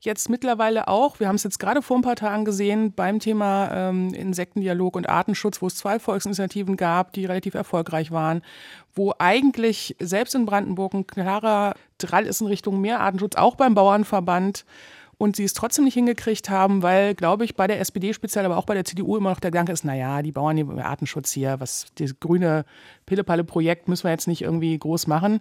[0.00, 3.70] jetzt mittlerweile auch, wir haben es jetzt gerade vor ein paar Tagen gesehen, beim Thema
[3.72, 8.42] ähm, Insektendialog und Artenschutz, wo es zwei Volksinitiativen gab, die relativ erfolgreich waren,
[8.94, 13.74] wo eigentlich selbst in Brandenburg ein klarer Drall ist in Richtung mehr Artenschutz, auch beim
[13.74, 14.64] Bauernverband
[15.18, 18.56] und sie es trotzdem nicht hingekriegt haben, weil, glaube ich, bei der SPD speziell, aber
[18.56, 21.58] auch bei der CDU immer noch der Gedanke ist, naja, die Bauern, die Artenschutz hier,
[21.58, 22.64] was das grüne
[23.06, 25.40] Pillepalle-Projekt müssen wir jetzt nicht irgendwie groß machen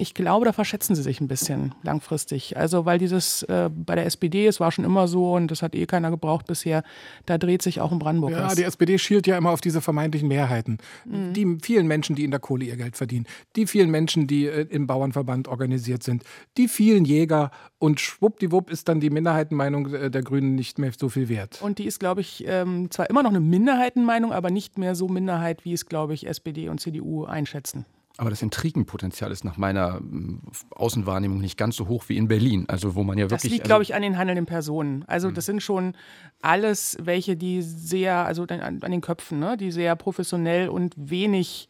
[0.00, 2.56] ich glaube, da verschätzen sie sich ein bisschen langfristig.
[2.56, 5.74] Also weil dieses äh, bei der SPD, es war schon immer so und das hat
[5.74, 6.84] eh keiner gebraucht bisher,
[7.26, 8.54] da dreht sich auch in Brandenburg ja, was.
[8.54, 10.78] die SPD schielt ja immer auf diese vermeintlichen Mehrheiten.
[11.04, 11.32] Mhm.
[11.32, 14.66] Die vielen Menschen, die in der Kohle ihr Geld verdienen, die vielen Menschen, die äh,
[14.70, 16.22] im Bauernverband organisiert sind,
[16.56, 21.08] die vielen Jäger und schwuppdiwupp ist dann die Minderheitenmeinung äh, der Grünen nicht mehr so
[21.08, 21.62] viel wert.
[21.62, 25.08] Und die ist, glaube ich, ähm, zwar immer noch eine Minderheitenmeinung, aber nicht mehr so
[25.08, 27.86] Minderheit, wie es, glaube ich, SPD und CDU einschätzen.
[28.20, 32.64] Aber das Intrigenpotenzial ist nach meiner mm, Außenwahrnehmung nicht ganz so hoch wie in Berlin.
[32.66, 33.42] Also wo man ja wirklich.
[33.42, 35.04] Das liegt, glaube ich, an den handelnden Personen.
[35.06, 35.94] Also das sind schon
[36.42, 41.68] alles welche, die sehr, also an, den Köpfen, ne, die sehr professionell und wenig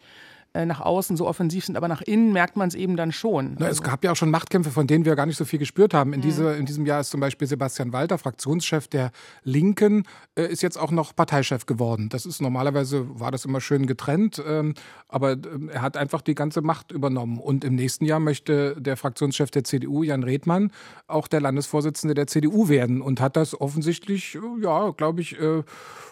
[0.54, 3.56] äh, nach außen so offensiv sind, aber nach innen merkt man es eben dann schon.
[3.58, 3.82] Na, also.
[3.82, 6.14] Es gab ja auch schon Machtkämpfe, von denen wir gar nicht so viel gespürt haben.
[6.14, 6.22] In, mhm.
[6.22, 9.10] diese, in diesem Jahr ist zum Beispiel Sebastian Walter, Fraktionschef der
[9.44, 10.04] Linken,
[10.36, 12.08] äh, ist jetzt auch noch Parteichef geworden.
[12.08, 14.72] Das ist normalerweise, war das immer schön getrennt, ähm,
[15.06, 15.38] aber äh,
[15.70, 17.38] er hat einfach die ganze Macht übernommen.
[17.38, 20.72] Und im nächsten Jahr möchte der Fraktionschef der CDU, Jan Redmann,
[21.06, 25.62] auch der Landesvorsitzende der CDU werden und hat das offensichtlich, äh, ja, glaube ich, äh,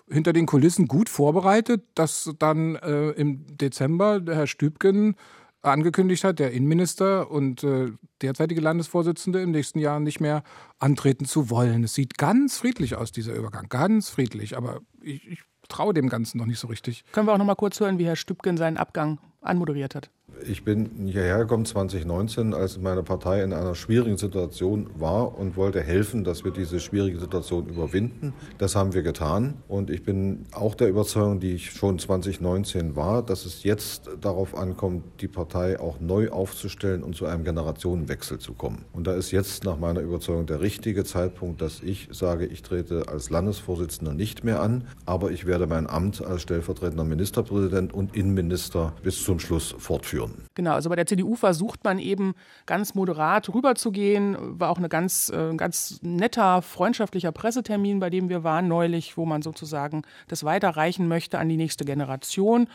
[0.09, 5.17] hinter den Kulissen gut vorbereitet, dass dann äh, im Dezember Herr Stübgen
[5.63, 7.93] angekündigt hat, der Innenminister und äh,
[8.23, 10.43] derzeitige Landesvorsitzende im nächsten Jahr nicht mehr
[10.79, 11.85] antreten zu wollen.
[11.85, 13.69] Es sieht ganz friedlich aus, dieser Übergang.
[13.69, 14.57] Ganz friedlich.
[14.57, 17.05] Aber ich, ich traue dem Ganzen noch nicht so richtig.
[17.13, 20.11] Können wir auch noch mal kurz hören, wie Herr Stübgen seinen Abgang anmoderiert hat?
[20.49, 25.81] Ich bin hierher gekommen 2019, als meine Partei in einer schwierigen Situation war und wollte
[25.81, 28.33] helfen, dass wir diese schwierige Situation überwinden.
[28.59, 29.55] Das haben wir getan.
[29.67, 34.57] Und ich bin auch der Überzeugung, die ich schon 2019 war, dass es jetzt darauf
[34.57, 38.85] ankommt, die Partei auch neu aufzustellen und zu einem Generationenwechsel zu kommen.
[38.93, 43.09] Und da ist jetzt nach meiner Überzeugung der richtige Zeitpunkt, dass ich sage, ich trete
[43.09, 48.93] als Landesvorsitzender nicht mehr an, aber ich werde mein Amt als stellvertretender Ministerpräsident und Innenminister
[49.03, 50.47] bis zum Schluss fortführen führen.
[50.55, 54.37] Genau, also bei der CDU versucht man eben ganz moderat rüberzugehen.
[54.59, 59.27] War auch ein ganz, äh, ganz netter, freundschaftlicher Pressetermin, bei dem wir waren neulich, wo
[59.27, 62.69] man sozusagen das weiterreichen möchte an die nächste Generation.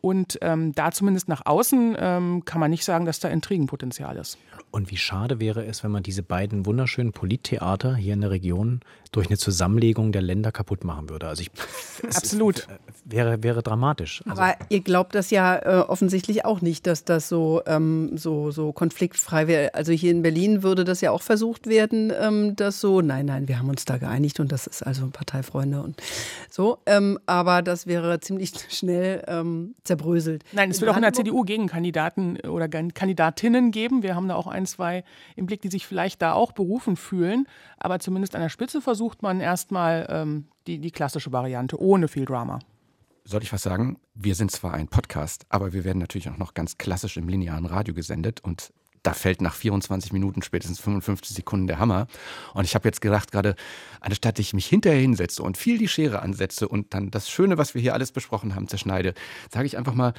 [0.00, 4.38] Und ähm, da zumindest nach außen ähm, kann man nicht sagen, dass da Intrigenpotenzial ist.
[4.70, 8.80] Und wie schade wäre es, wenn man diese beiden wunderschönen Polittheater hier in der Region
[9.12, 11.26] durch eine Zusammenlegung der Länder kaputt machen würde.
[11.26, 11.50] Also ich,
[12.14, 12.68] Absolut.
[13.04, 14.22] wäre, wäre dramatisch.
[14.28, 18.52] Also Aber ihr glaubt das ja äh, offensichtlich auch nicht, dass das so, ähm, so,
[18.52, 19.74] so konfliktfrei wäre.
[19.74, 23.48] Also hier in Berlin würde das ja auch versucht werden, ähm, dass so, nein, nein,
[23.48, 26.00] wir haben uns da geeinigt und das ist also Parteifreunde und
[26.48, 26.78] so.
[26.86, 30.44] Ähm, aber das wäre ziemlich schnell ähm, zerbröselt.
[30.52, 34.04] Nein, es wird auch in der CDU Gegenkandidaten oder Kandidatinnen geben.
[34.04, 35.02] Wir haben da auch ein, zwei
[35.34, 37.48] im Blick, die sich vielleicht da auch berufen fühlen.
[37.76, 42.24] Aber zumindest an der Spitze versucht man erstmal ähm, die, die klassische Variante ohne viel
[42.24, 42.60] Drama.
[43.24, 43.98] Soll ich was sagen?
[44.14, 47.66] Wir sind zwar ein Podcast, aber wir werden natürlich auch noch ganz klassisch im linearen
[47.66, 48.72] Radio gesendet und
[49.02, 52.06] da fällt nach 24 Minuten, spätestens 55 Sekunden der Hammer.
[52.54, 53.54] Und ich habe jetzt gedacht, gerade
[54.00, 57.74] anstatt ich mich hinterher hinsetze und viel die Schere ansetze und dann das Schöne, was
[57.74, 59.14] wir hier alles besprochen haben, zerschneide,
[59.50, 60.14] sage ich einfach mal,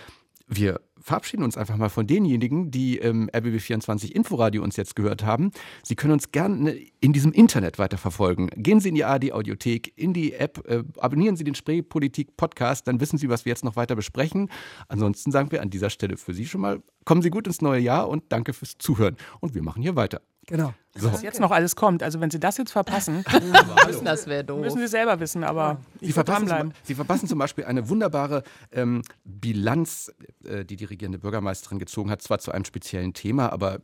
[0.54, 5.52] wir verabschieden uns einfach mal von denjenigen, die im RBB24 Inforadio uns jetzt gehört haben.
[5.82, 8.50] Sie können uns gerne in diesem Internet weiterverfolgen.
[8.58, 12.88] Gehen Sie in die ARD Audiothek, in die App, äh, abonnieren Sie den Spreepolitik Podcast,
[12.88, 14.50] dann wissen Sie, was wir jetzt noch weiter besprechen.
[14.90, 17.80] Ansonsten sagen wir an dieser Stelle für Sie schon mal, kommen Sie gut ins neue
[17.80, 19.16] Jahr und danke fürs Zuhören.
[19.40, 20.22] Und wir machen hier weiter.
[20.52, 20.74] Genau.
[20.98, 21.12] So.
[21.12, 22.04] Was jetzt noch alles kommt.
[22.04, 23.24] Also wenn Sie das jetzt verpassen,
[24.04, 24.60] das wäre doof.
[24.60, 28.44] Müssen Sie selber wissen, aber Sie verpassen, zum, Sie verpassen zum Beispiel eine wunderbare
[28.74, 30.12] ähm, Bilanz,
[30.44, 33.80] äh, die die regierende Bürgermeisterin gezogen hat, zwar zu einem speziellen Thema, aber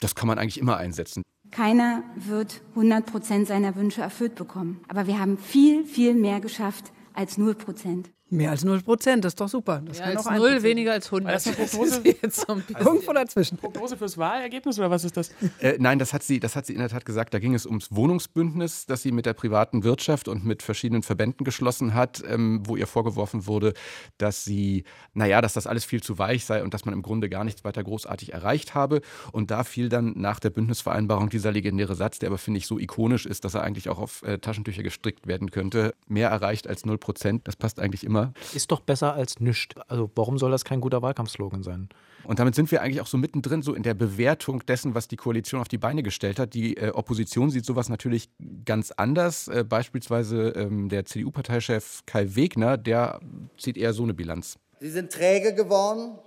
[0.00, 1.22] das kann man eigentlich immer einsetzen.
[1.50, 4.80] Keiner wird 100 Prozent seiner Wünsche erfüllt bekommen.
[4.88, 8.10] Aber wir haben viel, viel mehr geschafft als 0 Prozent.
[8.28, 9.80] Mehr als 0 Prozent, das ist doch super.
[9.86, 11.32] Das Mehr als 0, weniger als 100.
[11.32, 13.56] Das ist Prognose, jetzt so Irgendwo dazwischen.
[13.56, 15.30] Prognose fürs Wahlergebnis oder was ist das?
[15.60, 17.34] Äh, nein, das hat, sie, das hat sie in der Tat gesagt.
[17.34, 21.44] Da ging es ums Wohnungsbündnis, das sie mit der privaten Wirtschaft und mit verschiedenen Verbänden
[21.44, 23.74] geschlossen hat, ähm, wo ihr vorgeworfen wurde,
[24.18, 24.82] dass sie,
[25.14, 27.62] naja, dass das alles viel zu weich sei und dass man im Grunde gar nichts
[27.62, 29.02] weiter großartig erreicht habe.
[29.30, 32.80] Und da fiel dann nach der Bündnisvereinbarung dieser legendäre Satz, der aber, finde ich, so
[32.80, 35.94] ikonisch ist, dass er eigentlich auch auf äh, Taschentücher gestrickt werden könnte.
[36.08, 38.32] Mehr erreicht als 0 Prozent, das passt eigentlich immer immer.
[38.54, 39.74] Ist doch besser als nichts.
[39.88, 41.88] Also warum soll das kein guter Wahlkampfslogan sein?
[42.24, 45.16] Und damit sind wir eigentlich auch so mittendrin, so in der Bewertung dessen, was die
[45.16, 46.54] Koalition auf die Beine gestellt hat.
[46.54, 48.28] Die äh, Opposition sieht sowas natürlich
[48.64, 49.48] ganz anders.
[49.48, 53.20] Äh, beispielsweise ähm, der CDU-Parteichef Kai Wegner, der
[53.58, 54.58] zieht eher so eine Bilanz.
[54.80, 56.18] Sie sind träge geworden,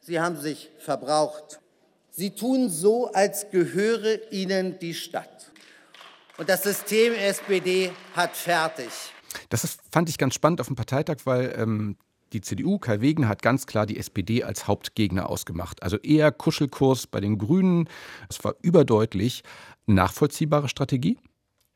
[0.00, 1.60] sie haben sich verbraucht.
[2.10, 5.50] Sie tun so, als gehöre ihnen die Stadt.
[6.36, 8.88] Und das System SPD hat fertig.
[9.48, 11.96] Das ist, fand ich ganz spannend auf dem Parteitag, weil ähm,
[12.32, 15.82] die CDU, Kai Wegen, hat ganz klar die SPD als Hauptgegner ausgemacht.
[15.82, 17.88] Also eher Kuschelkurs bei den Grünen.
[18.28, 19.42] Es war überdeutlich.
[19.86, 21.18] Nachvollziehbare Strategie?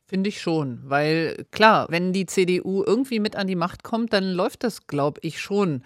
[0.06, 4.24] Finde ich schon, weil klar, wenn die CDU irgendwie mit an die Macht kommt, dann
[4.32, 5.82] läuft das, glaube ich, schon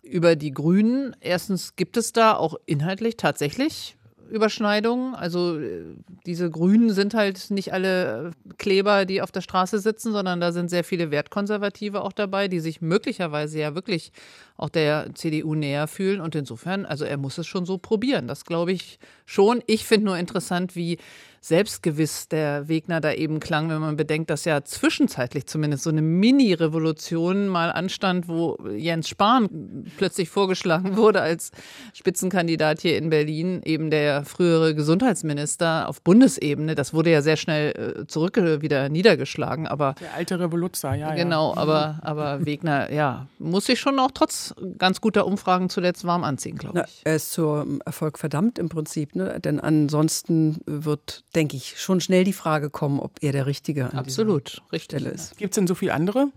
[0.00, 1.16] über die Grünen.
[1.20, 3.96] Erstens gibt es da auch inhaltlich tatsächlich
[4.34, 5.14] Überschneidungen.
[5.14, 5.84] Also äh,
[6.26, 10.52] diese Grünen sind halt nicht alle äh, Kleber, die auf der Straße sitzen, sondern da
[10.52, 14.12] sind sehr viele Wertkonservative auch dabei, die sich möglicherweise ja wirklich
[14.56, 16.20] auch der CDU näher fühlen.
[16.20, 18.28] Und insofern, also er muss es schon so probieren.
[18.28, 19.62] Das glaube ich schon.
[19.66, 20.98] Ich finde nur interessant, wie
[21.44, 26.00] selbstgewiss der Wegner da eben klang, wenn man bedenkt, dass ja zwischenzeitlich zumindest so eine
[26.00, 31.50] Mini-Revolution mal anstand, wo Jens Spahn plötzlich vorgeschlagen wurde als
[31.92, 36.74] Spitzenkandidat hier in Berlin, eben der frühere Gesundheitsminister auf Bundesebene.
[36.74, 41.14] Das wurde ja sehr schnell äh, zurück wieder niedergeschlagen, aber der alte Revoluzzer, ja.
[41.14, 41.60] Genau, ja.
[41.60, 46.56] aber, aber Wegner, ja, muss sich schon auch trotz ganz guter Umfragen zuletzt warm anziehen,
[46.56, 47.02] glaube ich.
[47.04, 49.40] Na, er ist zum Erfolg verdammt im Prinzip, ne?
[49.40, 53.98] denn ansonsten wird, denke ich, schon schnell die Frage kommen, ob er der Richtige an
[53.98, 55.36] Absolut, richtig Stelle ist.
[55.36, 56.28] Gibt es denn so viele andere?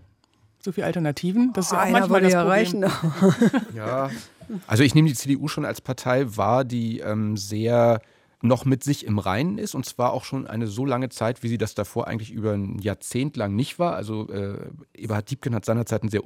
[0.60, 1.52] So viele Alternativen?
[1.52, 2.90] Das ist ja auch Einer manchmal das ja Problem.
[3.74, 4.10] Ja,
[4.66, 8.00] also ich nehme die CDU schon als Partei wahr, die ähm, sehr
[8.40, 11.48] noch mit sich im Reinen ist und zwar auch schon eine so lange Zeit, wie
[11.48, 13.94] sie das davor eigentlich über ein Jahrzehnt lang nicht war.
[13.94, 16.22] Also äh, Eberhard Diebken hat seinerzeit ein sehr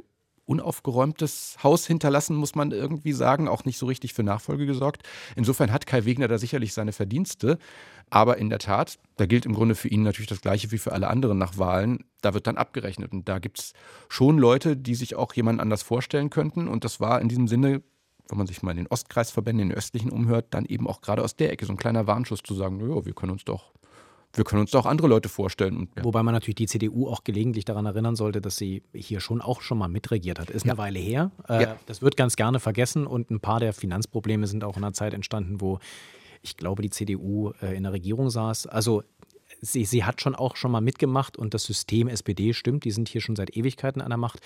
[0.53, 5.03] unaufgeräumtes Haus hinterlassen, muss man irgendwie sagen, auch nicht so richtig für Nachfolge gesorgt.
[5.35, 7.59] Insofern hat Kai Wegner da sicherlich seine Verdienste.
[8.11, 10.93] Aber in der Tat, da gilt im Grunde für ihn natürlich das Gleiche wie für
[10.93, 12.05] alle anderen nach Wahlen.
[12.21, 13.13] Da wird dann abgerechnet.
[13.13, 13.73] Und da gibt es
[14.11, 16.69] schon Leute, die sich auch jemand anders vorstellen könnten.
[16.69, 17.83] Und das war in diesem Sinne,
[18.29, 21.25] wenn man sich mal in den Ostkreisverbänden, in den östlichen umhört, dann eben auch gerade
[21.25, 23.73] aus der Ecke so ein kleiner Warnschuss zu sagen, naja, wir können uns doch
[24.35, 25.77] wir können uns da auch andere Leute vorstellen.
[25.77, 26.05] Und, ja.
[26.05, 29.61] Wobei man natürlich die CDU auch gelegentlich daran erinnern sollte, dass sie hier schon auch
[29.61, 30.51] schon mal mitregiert hat.
[30.51, 31.31] Ist eine Weile her.
[31.49, 31.77] Äh, Ja.
[31.87, 35.15] Das wird ganz gerne vergessen und ein paar der Finanzprobleme sind auch in einer Zeit
[35.15, 35.79] entstanden, wo
[36.43, 38.67] ich glaube, die CDU äh, in der Regierung saß.
[38.67, 39.03] Also
[39.63, 43.09] sie, sie hat schon auch schon mal mitgemacht und das System SPD stimmt, die sind
[43.09, 44.41] hier schon seit Ewigkeiten an der Macht.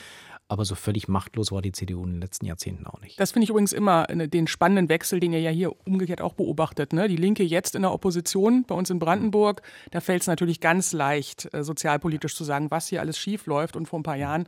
[0.49, 3.19] Aber so völlig machtlos war die CDU in den letzten Jahrzehnten auch nicht.
[3.19, 6.93] Das finde ich übrigens immer den spannenden Wechsel, den ihr ja hier umgekehrt auch beobachtet.
[6.93, 7.09] Ne?
[7.09, 10.93] Die Linke jetzt in der Opposition, bei uns in Brandenburg, da fällt es natürlich ganz
[10.93, 13.75] leicht, äh, sozialpolitisch zu sagen, was hier alles schief läuft.
[13.75, 14.47] Und vor ein paar Jahren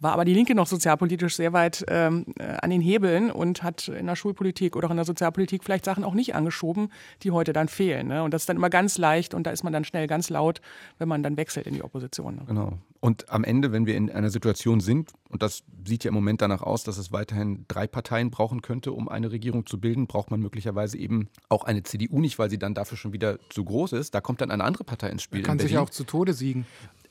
[0.00, 3.88] war aber die Linke noch sozialpolitisch sehr weit ähm, äh, an den Hebeln und hat
[3.88, 6.90] in der Schulpolitik oder auch in der Sozialpolitik vielleicht Sachen auch nicht angeschoben,
[7.22, 8.08] die heute dann fehlen.
[8.08, 8.22] Ne?
[8.22, 10.60] Und das ist dann immer ganz leicht und da ist man dann schnell ganz laut,
[10.98, 12.36] wenn man dann wechselt in die Opposition.
[12.36, 12.42] Ne?
[12.46, 12.78] Genau.
[13.00, 16.42] Und am Ende, wenn wir in einer Situation sind, und das sieht ja im Moment
[16.42, 20.30] danach aus, dass es weiterhin drei Parteien brauchen könnte, um eine Regierung zu bilden, braucht
[20.30, 23.92] man möglicherweise eben auch eine CDU nicht, weil sie dann dafür schon wieder zu groß
[23.94, 24.14] ist.
[24.14, 25.40] Da kommt dann eine andere Partei ins Spiel.
[25.40, 26.66] Man kann in sich ja auch zu Tode siegen.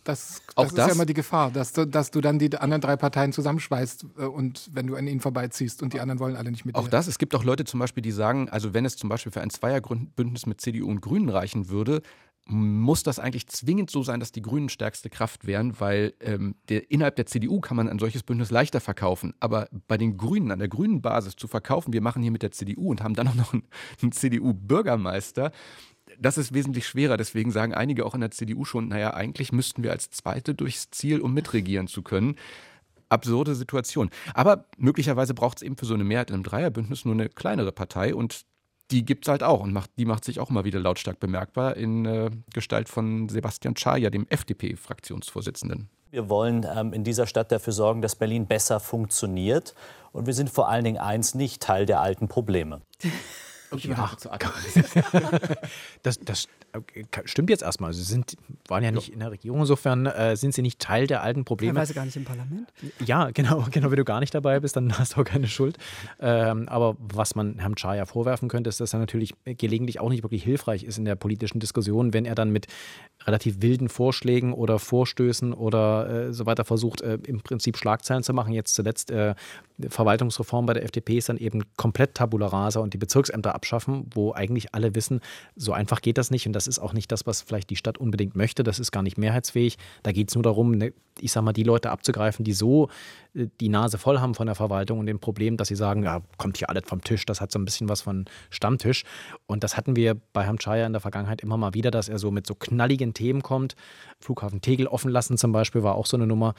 [0.10, 0.88] Das, das ist das?
[0.88, 4.26] ja immer die Gefahr, dass du, dass du dann die anderen drei Parteien zusammenschweißt äh,
[4.26, 6.90] und wenn du an ihnen vorbeiziehst und die anderen wollen alle nicht mit Auch dir.
[6.90, 9.42] das, es gibt auch Leute zum Beispiel, die sagen, also wenn es zum Beispiel für
[9.42, 12.02] ein Zweierbündnis mit CDU und Grünen reichen würde,
[12.46, 16.90] muss das eigentlich zwingend so sein, dass die Grünen stärkste Kraft wären, weil ähm, der,
[16.90, 19.36] innerhalb der CDU kann man ein solches Bündnis leichter verkaufen.
[19.40, 22.52] Aber bei den Grünen, an der grünen Basis zu verkaufen, wir machen hier mit der
[22.52, 23.68] CDU und haben dann auch noch einen,
[24.02, 25.52] einen CDU-Bürgermeister,
[26.18, 27.18] das ist wesentlich schwerer.
[27.18, 30.90] Deswegen sagen einige auch in der CDU schon, naja, eigentlich müssten wir als Zweite durchs
[30.92, 32.36] Ziel, um mitregieren zu können.
[33.10, 34.10] Absurde Situation.
[34.34, 37.72] Aber möglicherweise braucht es eben für so eine Mehrheit in einem Dreierbündnis nur eine kleinere
[37.72, 38.46] Partei und
[38.92, 41.78] die gibt es halt auch und macht, die macht sich auch mal wieder lautstark bemerkbar
[41.78, 45.90] in äh, Gestalt von Sebastian Czaja, dem FDP-Fraktionsvorsitzenden.
[46.12, 49.76] Wir wollen ähm, in dieser Stadt dafür sorgen, dass Berlin besser funktioniert.
[50.12, 52.82] Und wir sind vor allen Dingen eins nicht Teil der alten Probleme.
[53.78, 54.12] Ja,
[56.04, 57.94] das, das äh, stimmt jetzt erstmal.
[57.94, 58.36] Sie sind,
[58.68, 61.74] waren ja nicht in der Regierung, insofern äh, sind sie nicht Teil der alten Probleme.
[61.74, 62.72] Teilweise gar nicht im Parlament.
[63.06, 63.92] Ja, genau, genau.
[63.92, 65.78] Wenn du gar nicht dabei bist, dann hast du auch keine Schuld.
[66.20, 70.24] Ähm, aber was man Herrn Chaya vorwerfen könnte, ist, dass er natürlich gelegentlich auch nicht
[70.24, 72.68] wirklich hilfreich ist in der politischen Diskussion, wenn er dann mit
[73.26, 78.34] relativ wilden Vorschlägen oder Vorstößen oder äh, so weiter versucht, äh, im Prinzip Schlagzeilen zu
[78.34, 78.54] machen.
[78.54, 79.36] Jetzt zuletzt äh,
[79.88, 84.34] Verwaltungsreform bei der FDP ist dann eben komplett Tabula rasa und die Bezirksämter abschaffen, wo
[84.34, 85.20] eigentlich alle wissen,
[85.58, 87.98] so einfach geht das nicht und das ist auch nicht das, was vielleicht die Stadt
[87.98, 88.64] unbedingt möchte.
[88.64, 89.78] Das ist gar nicht mehrheitsfähig.
[90.02, 92.88] Da geht es nur darum, ne, ich sag mal, die Leute abzugreifen, die so
[93.34, 96.58] die Nase voll haben von der Verwaltung und dem Problem, dass sie sagen, ja, kommt
[96.58, 97.26] hier alles vom Tisch.
[97.26, 99.04] Das hat so ein bisschen was von Stammtisch.
[99.46, 102.18] Und das hatten wir bei Herrn Chaya in der Vergangenheit immer mal wieder, dass er
[102.18, 103.76] so mit so knalligen Themen kommt.
[104.20, 106.56] Flughafen Tegel offen lassen zum Beispiel war auch so eine Nummer.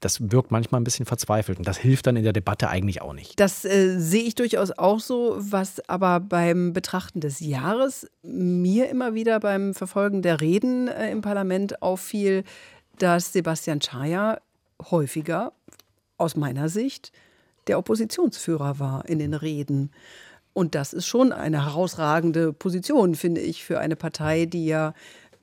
[0.00, 3.14] Das wirkt manchmal ein bisschen verzweifelt und das hilft dann in der Debatte eigentlich auch
[3.14, 3.38] nicht.
[3.40, 9.14] Das äh, sehe ich durchaus auch so, was aber beim Betrachten des Jahres mir immer
[9.14, 12.44] wieder beim Verfolgen der Reden äh, im Parlament auffiel,
[12.98, 14.38] dass Sebastian Czaja
[14.90, 15.52] häufiger
[16.22, 17.12] aus meiner Sicht
[17.66, 19.90] der Oppositionsführer war in den Reden.
[20.52, 24.94] Und das ist schon eine herausragende Position, finde ich, für eine Partei, die ja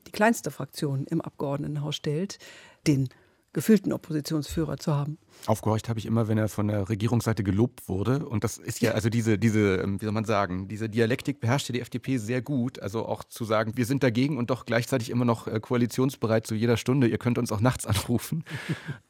[0.07, 2.39] die kleinste Fraktion im Abgeordnetenhaus stellt,
[2.87, 3.09] den
[3.53, 5.17] gefühlten Oppositionsführer zu haben.
[5.45, 8.27] Aufgehorcht habe ich immer, wenn er von der Regierungsseite gelobt wurde.
[8.27, 11.69] Und das ist ja, also diese, diese, ähm, wie soll man sagen, diese Dialektik beherrscht
[11.69, 12.79] ja die FDP sehr gut.
[12.79, 16.55] Also auch zu sagen, wir sind dagegen und doch gleichzeitig immer noch äh, koalitionsbereit zu
[16.55, 17.07] jeder Stunde.
[17.07, 18.43] Ihr könnt uns auch nachts anrufen.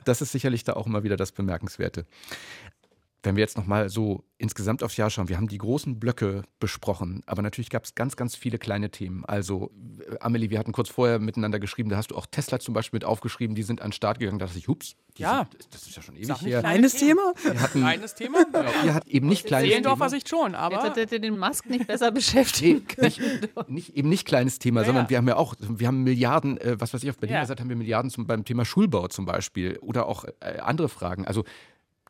[0.06, 2.06] Das ist sicherlich da auch immer wieder das Bemerkenswerte.
[3.22, 7.22] Wenn wir jetzt nochmal so insgesamt aufs Jahr schauen, wir haben die großen Blöcke besprochen,
[7.26, 9.26] aber natürlich gab es ganz, ganz viele kleine Themen.
[9.26, 9.72] Also,
[10.10, 12.98] äh, Amelie, wir hatten kurz vorher miteinander geschrieben, da hast du auch Tesla zum Beispiel
[12.98, 14.40] mit aufgeschrieben, die sind an den Start gegangen.
[14.40, 15.48] Da dachte ich, hups, ja.
[15.52, 16.60] Sind, das ist ja schon ewig her.
[16.62, 17.34] Kleines Thema?
[17.44, 18.46] Wir hatten, Kleines Thema?
[18.52, 20.10] Genau, ihr hat eben nicht kleines Seelendorfer Thema.
[20.10, 20.76] Sicht schon, aber.
[20.76, 23.06] Jetzt hättet ihr den Musk nicht besser beschäftigen können.
[23.06, 25.10] Nicht, nicht, eben nicht kleines Thema, Ja, sondern ja.
[25.10, 27.46] wir haben ja auch, wir haben Milliarden, äh, was weiß ich, auf Berliner Ja.
[27.46, 31.26] Seite haben wir Milliarden zum, beim Thema Schulbau zum Beispiel oder auch äh, andere Fragen.
[31.28, 31.44] Also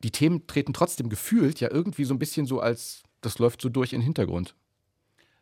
[0.04, 3.70] die Themen treten trotzdem gefühlt ja irgendwie so ein bisschen so als, das läuft so
[3.70, 4.56] durch in den Hintergrund.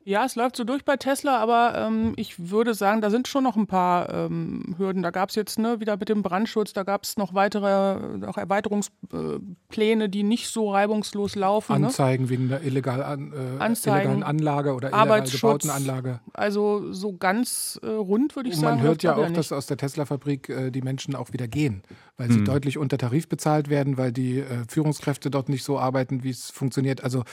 [0.07, 3.43] Ja, es läuft so durch bei Tesla, aber ähm, ich würde sagen, da sind schon
[3.43, 5.03] noch ein paar ähm, Hürden.
[5.03, 8.37] Da gab es jetzt ne, wieder mit dem Brandschutz, da gab es noch weitere auch
[8.37, 11.81] Erweiterungspläne, die nicht so reibungslos laufen.
[11.81, 11.87] Ne?
[11.87, 16.21] Anzeigen wegen der illegal an, äh, Anzeigen, illegalen Anlage oder illegal Arbeitsschutz, gebauten Anlage.
[16.31, 18.77] Also so ganz äh, rund würde ich Und sagen.
[18.77, 19.35] man hört ja auch, nicht.
[19.35, 21.83] dass aus der Tesla-Fabrik äh, die Menschen auch wieder gehen,
[22.15, 22.45] weil sie Mhm.
[22.45, 26.49] deutlich unter Tarif bezahlt werden, weil die äh, Führungskräfte dort nicht so arbeiten, wie es
[26.49, 27.03] funktioniert.
[27.03, 27.25] Also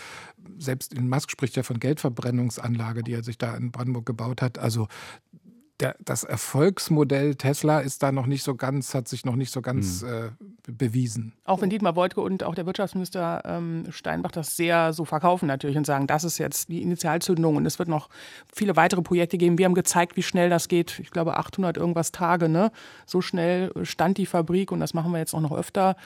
[0.59, 1.79] selbst in Musk spricht ja von
[2.65, 4.59] Geldverbrennungsanlage, die er sich da in Brandenburg gebaut hat.
[4.59, 4.89] Also
[5.81, 9.61] der, das Erfolgsmodell Tesla ist da noch nicht so ganz, hat sich noch nicht so
[9.61, 10.09] ganz Mhm.
[10.09, 10.31] äh,
[10.63, 11.33] be- bewiesen.
[11.45, 15.77] Auch wenn Dietmar Woidke und auch der Wirtschaftsminister ähm, Steinbach das sehr so verkaufen natürlich
[15.77, 18.09] und sagen, das ist jetzt die Initialzündung und es wird noch
[18.55, 19.59] viele weitere Projekte geben.
[19.59, 21.01] Wir haben gezeigt, wie schnell das geht.
[21.01, 22.49] Ich glaube 800 irgendwas Tage.
[22.49, 22.71] Ne?
[23.05, 25.97] So schnell stand die Fabrik und das machen wir jetzt auch noch öfter.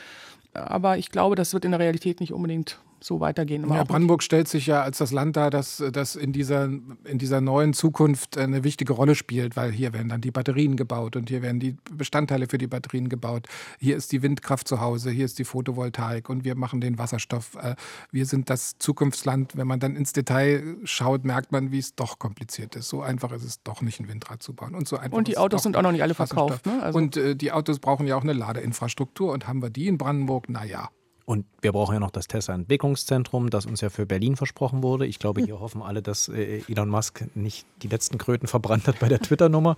[0.54, 3.68] Aber ich glaube, das wird in der Realität nicht unbedingt so weitergehen.
[3.70, 7.40] Ja, Brandenburg stellt sich ja als das Land dar, das, das in, dieser, in dieser
[7.40, 11.42] neuen Zukunft eine wichtige Rolle spielt, weil hier werden dann die Batterien gebaut und hier
[11.42, 13.46] werden die Bestandteile für die Batterien gebaut.
[13.78, 17.56] Hier ist die Windkraft zu Hause, hier ist die Photovoltaik und wir machen den Wasserstoff.
[17.56, 17.76] Äh,
[18.10, 19.56] Wir sind das Zukunftsland.
[19.56, 22.88] Wenn man dann ins Detail schaut, merkt man, wie es doch kompliziert ist.
[22.88, 24.74] So einfach ist es doch nicht, ein Windrad zu bauen.
[24.74, 26.82] Und, so einfach Und die Autos sind auch noch nicht alle verkauft, ne?
[26.82, 29.32] Also- und äh, die Autos brauchen ja auch eine Ladeinfrastruktur.
[29.32, 30.48] Und haben wir die in Brandenburg?
[30.48, 30.90] Naja.
[31.28, 35.04] Und wir brauchen ja noch das Tesla-Entwicklungszentrum, das uns ja für Berlin versprochen wurde.
[35.04, 38.98] Ich glaube, hier hoffen alle, dass äh, Elon Musk nicht die letzten Kröten verbrannt hat
[38.98, 39.76] bei der Twitter-Nummer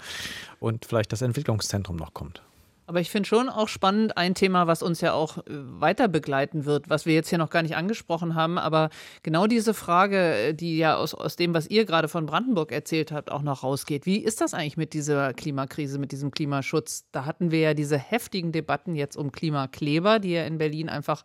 [0.60, 2.40] und vielleicht das Entwicklungszentrum noch kommt.
[2.90, 6.64] Aber ich finde schon auch spannend ein Thema, was uns ja auch äh, weiter begleiten
[6.64, 8.58] wird, was wir jetzt hier noch gar nicht angesprochen haben.
[8.58, 8.90] Aber
[9.22, 13.12] genau diese Frage, äh, die ja aus, aus dem, was ihr gerade von Brandenburg erzählt
[13.12, 14.06] habt, auch noch rausgeht.
[14.06, 17.04] Wie ist das eigentlich mit dieser Klimakrise, mit diesem Klimaschutz?
[17.12, 21.22] Da hatten wir ja diese heftigen Debatten jetzt um Klimakleber, die ja in Berlin einfach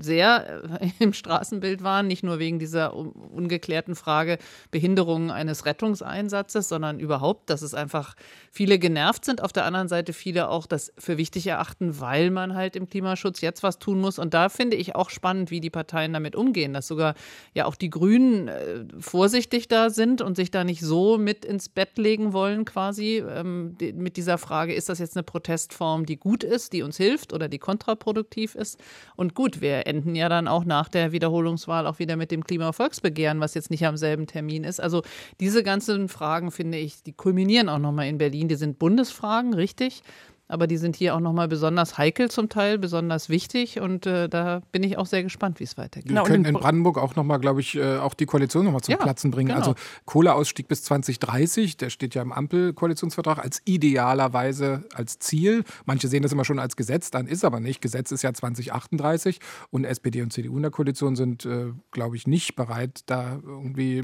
[0.00, 4.38] sehr äh, im Straßenbild waren, nicht nur wegen dieser un- ungeklärten Frage
[4.70, 8.14] Behinderung eines Rettungseinsatzes, sondern überhaupt, dass es einfach
[8.50, 12.54] viele genervt sind, auf der anderen Seite viele auch das für wichtig erachten, weil man
[12.54, 14.18] halt im Klimaschutz jetzt was tun muss.
[14.18, 17.14] Und da finde ich auch spannend, wie die Parteien damit umgehen, dass sogar
[17.54, 21.68] ja auch die Grünen äh, vorsichtig da sind und sich da nicht so mit ins
[21.68, 26.16] Bett legen wollen, quasi ähm, die, mit dieser Frage, ist das jetzt eine Protestform, die
[26.16, 28.80] gut ist, die uns hilft oder die kontraproduktiv ist?
[29.16, 33.40] Und gut, wir enden ja dann auch nach der Wiederholungswahl auch wieder mit dem Klimavolksbegehren,
[33.40, 34.80] was jetzt nicht am selben Termin ist.
[34.80, 35.02] Also
[35.40, 38.48] diese ganzen Fragen, finde ich, die kulminieren auch nochmal in Berlin.
[38.48, 40.02] Die sind Bundesfragen, richtig.
[40.50, 43.80] Aber die sind hier auch nochmal besonders heikel zum Teil, besonders wichtig.
[43.80, 46.10] Und äh, da bin ich auch sehr gespannt, wie es weitergeht.
[46.12, 48.98] Wir können in Brandenburg auch nochmal, glaube ich, äh, auch die Koalition nochmal zum Ja,
[48.98, 49.48] Platzen bringen.
[49.48, 49.60] genau.
[49.60, 49.74] Also
[50.06, 55.62] Kohleausstieg bis 2030, der steht ja im Ampelkoalitionsvertrag als idealerweise als Ziel.
[55.84, 57.80] Manche sehen das immer schon als Gesetz, dann ist aber nicht.
[57.80, 59.38] Gesetz ist ja 2038
[59.70, 64.02] und SPD und CDU in der Koalition sind, äh, glaube ich, nicht bereit, da irgendwie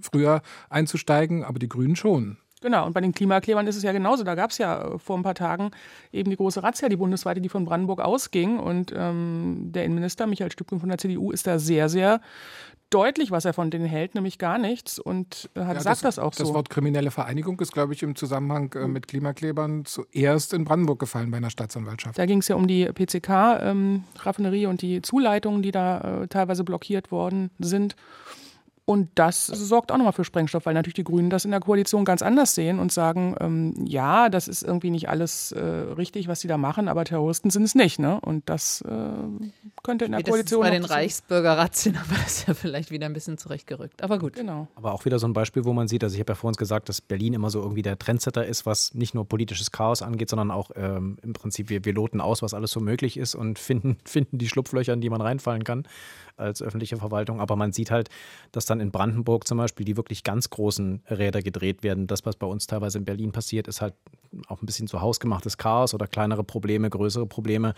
[0.00, 2.38] früher einzusteigen, aber die Grünen schon.
[2.62, 4.24] Genau, und bei den Klimaklebern ist es ja genauso.
[4.24, 5.70] Da gab es ja äh, vor ein paar Tagen
[6.12, 8.58] eben die große Razzia, die bundesweite, die von Brandenburg ausging.
[8.58, 12.20] Und ähm, der Innenminister Michael Stübken von der CDU ist da sehr, sehr
[12.90, 14.98] deutlich, was er von denen hält, nämlich gar nichts.
[14.98, 16.54] Und äh, hat, Ja, sagt das, auch Das so.
[16.54, 21.30] Wort kriminelle Vereinigung ist, glaube ich, im Zusammenhang äh, mit Klimaklebern zuerst in Brandenburg gefallen
[21.30, 22.18] bei einer Staatsanwaltschaft.
[22.18, 27.10] Da ging es ja um die PCK-Raffinerie und die Zuleitungen, die da äh, teilweise blockiert
[27.10, 27.96] worden sind.
[28.84, 32.04] Und das sorgt auch nochmal für Sprengstoff, weil natürlich die Grünen das in der Koalition
[32.04, 36.40] ganz anders sehen und sagen, ähm, ja, das ist irgendwie nicht alles äh, richtig, was
[36.40, 38.00] sie da machen, aber Terroristen sind es nicht.
[38.00, 38.18] Ne?
[38.20, 38.90] Und das äh,
[39.84, 40.62] könnte in der Koalition.
[40.62, 44.02] bei den Reichsbürgerrazzien, aber das ist ja vielleicht wieder ein bisschen zurechtgerückt.
[44.02, 44.34] Aber gut.
[44.34, 44.66] Genau.
[44.74, 46.56] Aber auch wieder so ein Beispiel, wo man sieht, also ich habe ja vor uns
[46.56, 50.28] gesagt, dass Berlin immer so irgendwie der Trendsetter ist, was nicht nur politisches Chaos angeht,
[50.28, 53.58] sondern auch ähm, im Prinzip, wir, wir loten aus, was alles so möglich ist und
[53.60, 55.86] finden, finden die Schlupflöcher, in die man reinfallen kann
[56.36, 57.40] als öffentliche Verwaltung.
[57.40, 58.08] Aber man sieht halt,
[58.52, 62.06] dass dann in Brandenburg zum Beispiel die wirklich ganz großen Räder gedreht werden.
[62.06, 63.94] Das, was bei uns teilweise in Berlin passiert, ist halt
[64.48, 67.74] auch ein bisschen zu hausgemachtes Chaos oder kleinere Probleme, größere Probleme,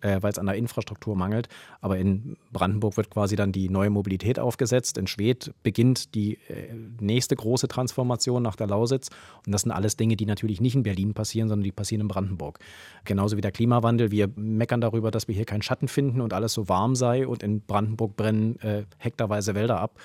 [0.00, 1.48] äh, weil es an der Infrastruktur mangelt.
[1.80, 4.98] Aber in Brandenburg wird quasi dann die neue Mobilität aufgesetzt.
[4.98, 9.08] In Schwedt beginnt die äh, nächste große Transformation nach der Lausitz.
[9.46, 12.08] Und das sind alles Dinge, die natürlich nicht in Berlin passieren, sondern die passieren in
[12.08, 12.58] Brandenburg.
[13.04, 14.10] Genauso wie der Klimawandel.
[14.10, 17.26] Wir meckern darüber, dass wir hier keinen Schatten finden und alles so warm sei.
[17.26, 19.98] Und in Brandenburg brennen äh, hektarweise Wälder ab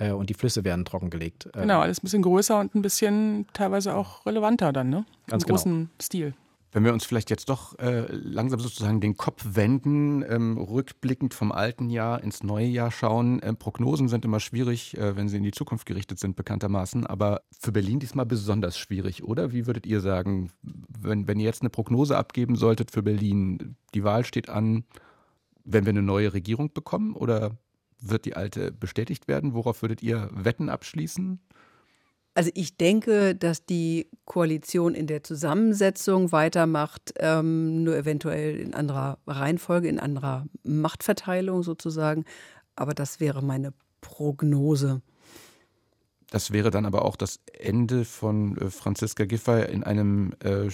[0.00, 1.46] äh, und die Flüsse werden trockengelegt.
[1.54, 5.04] Äh, genau, alles ein bisschen größer und ein bisschen teilweise auch relevanter dann, ne?
[5.28, 5.90] Ganz Im großen genau.
[6.00, 6.34] Stil.
[6.72, 11.50] Wenn wir uns vielleicht jetzt doch äh, langsam sozusagen den Kopf wenden, ähm, rückblickend vom
[11.50, 13.40] alten Jahr ins neue Jahr schauen.
[13.42, 17.08] Ähm, Prognosen sind immer schwierig, äh, wenn sie in die Zukunft gerichtet sind, bekanntermaßen.
[17.08, 19.50] Aber für Berlin diesmal besonders schwierig, oder?
[19.50, 24.04] Wie würdet ihr sagen, wenn, wenn ihr jetzt eine Prognose abgeben solltet für Berlin, die
[24.04, 24.84] Wahl steht an,
[25.64, 27.58] wenn wir eine neue Regierung bekommen oder
[28.00, 29.54] wird die alte bestätigt werden?
[29.54, 31.40] Worauf würdet ihr Wetten abschließen?
[32.34, 39.18] Also ich denke, dass die Koalition in der Zusammensetzung weitermacht, ähm, nur eventuell in anderer
[39.26, 42.24] Reihenfolge, in anderer Machtverteilung sozusagen.
[42.76, 45.02] Aber das wäre meine Prognose.
[46.30, 50.70] Das wäre dann aber auch das Ende von äh, Franziska Giffey in einem äh,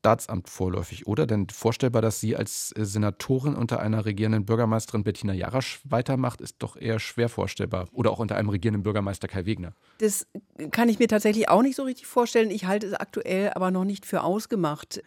[0.00, 1.26] Staatsamt vorläufig, oder?
[1.26, 6.56] Denn vorstellbar, dass sie als äh, Senatorin unter einer regierenden Bürgermeisterin Bettina Jarasch weitermacht, ist
[6.60, 7.86] doch eher schwer vorstellbar.
[7.92, 9.74] Oder auch unter einem regierenden Bürgermeister Kai Wegner.
[9.98, 10.26] Das
[10.70, 12.50] kann ich mir tatsächlich auch nicht so richtig vorstellen.
[12.50, 15.02] Ich halte es aktuell aber noch nicht für ausgemacht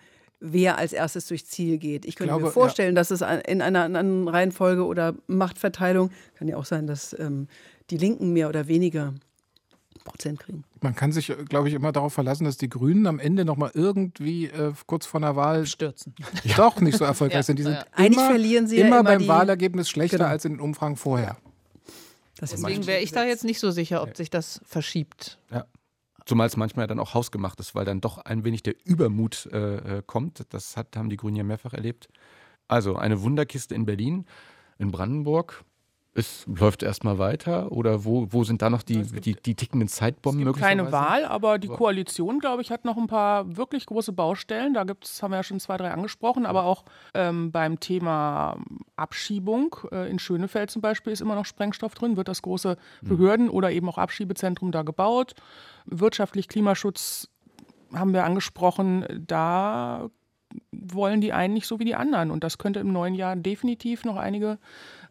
[0.46, 2.06] wer als erstes durchs Ziel geht.
[2.06, 3.02] Ich könnte glaube, mir vorstellen, ja.
[3.02, 7.48] dass es in einer anderen Reihenfolge oder Machtverteilung, kann ja auch sein, dass ähm,
[7.90, 9.14] die Linken mehr oder weniger
[10.00, 10.64] Prozent kriegen.
[10.82, 13.72] Man kann sich, glaube ich, immer darauf verlassen, dass die Grünen am Ende noch mal
[13.74, 16.16] irgendwie äh, kurz vor der Wahl stürzen.
[16.58, 17.60] Doch nicht so erfolgreich ja, sind.
[17.60, 17.86] Die sind ja.
[17.94, 20.30] Eigentlich immer, verlieren sie immer, ja immer beim die, Wahlergebnis schlechter genau.
[20.30, 21.38] als in den Umfragen vorher.
[22.42, 25.40] Deswegen wäre ich da jetzt nicht so sicher, ob sich das verschiebt.
[25.52, 25.66] Ja.
[26.26, 29.98] Zumal es manchmal dann auch hausgemacht ist, weil dann doch ein wenig der Übermut äh,
[29.98, 30.46] äh, kommt.
[30.50, 32.10] Das hat, haben die Grünen ja mehrfach erlebt.
[32.68, 34.26] Also eine Wunderkiste in Berlin,
[34.78, 35.64] in Brandenburg
[36.16, 40.42] es läuft erstmal weiter oder wo, wo sind da noch die, die, die tickenden Zeitbomben
[40.42, 44.14] es gibt Keine Wahl, aber die Koalition, glaube ich, hat noch ein paar wirklich große
[44.14, 44.76] Baustellen.
[44.76, 46.86] Da gibt's, haben wir ja schon zwei, drei angesprochen, aber auch
[47.16, 48.58] ähm, beim Thema
[48.96, 53.08] Abschiebung äh, in Schönefeld zum Beispiel ist immer noch Sprengstoff drin, wird das große mhm.
[53.08, 55.34] Behörden- oder eben auch Abschiebezentrum da gebaut.
[55.86, 57.30] Wirtschaftlich Klimaschutz
[57.92, 60.10] haben wir angesprochen, da
[60.72, 62.32] wollen die einen nicht so wie die anderen.
[62.32, 64.58] Und das könnte im neuen Jahr definitiv noch einige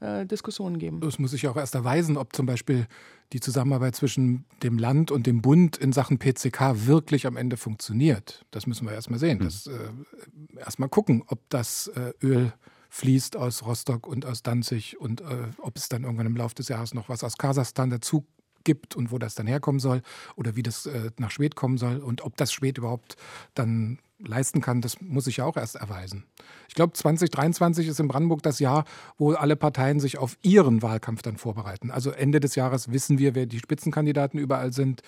[0.01, 1.01] äh, Diskussionen geben.
[1.07, 2.87] Es muss sich auch erst erweisen, ob zum Beispiel
[3.33, 8.45] die Zusammenarbeit zwischen dem Land und dem Bund in Sachen PCK wirklich am Ende funktioniert.
[8.51, 9.39] Das müssen wir erst mal sehen.
[9.39, 9.45] Mhm.
[9.45, 12.53] Das, äh, erst mal gucken, ob das äh, Öl
[12.91, 16.69] fließt aus Rostock und aus Danzig und äh, ob es dann irgendwann im Laufe des
[16.69, 18.27] Jahres noch was aus Kasachstan dazu
[18.65, 20.03] gibt und wo das dann herkommen soll
[20.37, 23.17] oder wie das äh, nach Schwed kommen soll und ob das Schwed überhaupt
[23.55, 26.25] dann leisten kann, das muss sich ja auch erst erweisen.
[26.69, 28.85] Ich glaube, 2023 ist in Brandenburg das Jahr,
[29.19, 31.91] wo alle Parteien sich auf ihren Wahlkampf dann vorbereiten.
[31.91, 35.03] Also Ende des Jahres wissen wir, wer die Spitzenkandidaten überall sind.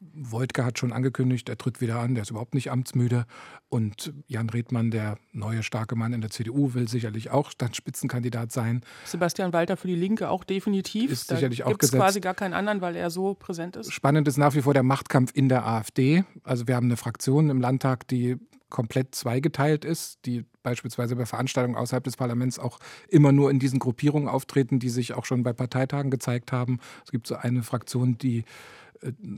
[0.00, 3.26] Wojtke hat schon angekündigt, er tritt wieder an, der ist überhaupt nicht amtsmüde.
[3.68, 8.50] Und Jan Redmann, der neue starke Mann in der CDU, will sicherlich auch dann Spitzenkandidat
[8.50, 8.80] sein.
[9.04, 11.10] Sebastian Walter für die Linke auch definitiv.
[11.10, 12.00] Ist da sicherlich auch gesetzt.
[12.00, 13.92] quasi gar keinen anderen, weil er so präsent ist.
[13.92, 16.24] Spannend ist nach wie vor der Machtkampf in der AfD.
[16.44, 18.38] Also wir haben eine Fraktion im Landtag, die
[18.70, 23.78] komplett zweigeteilt ist, die beispielsweise bei Veranstaltungen außerhalb des Parlaments auch immer nur in diesen
[23.78, 26.78] Gruppierungen auftreten, die sich auch schon bei Parteitagen gezeigt haben.
[27.04, 28.44] Es gibt so eine Fraktion, die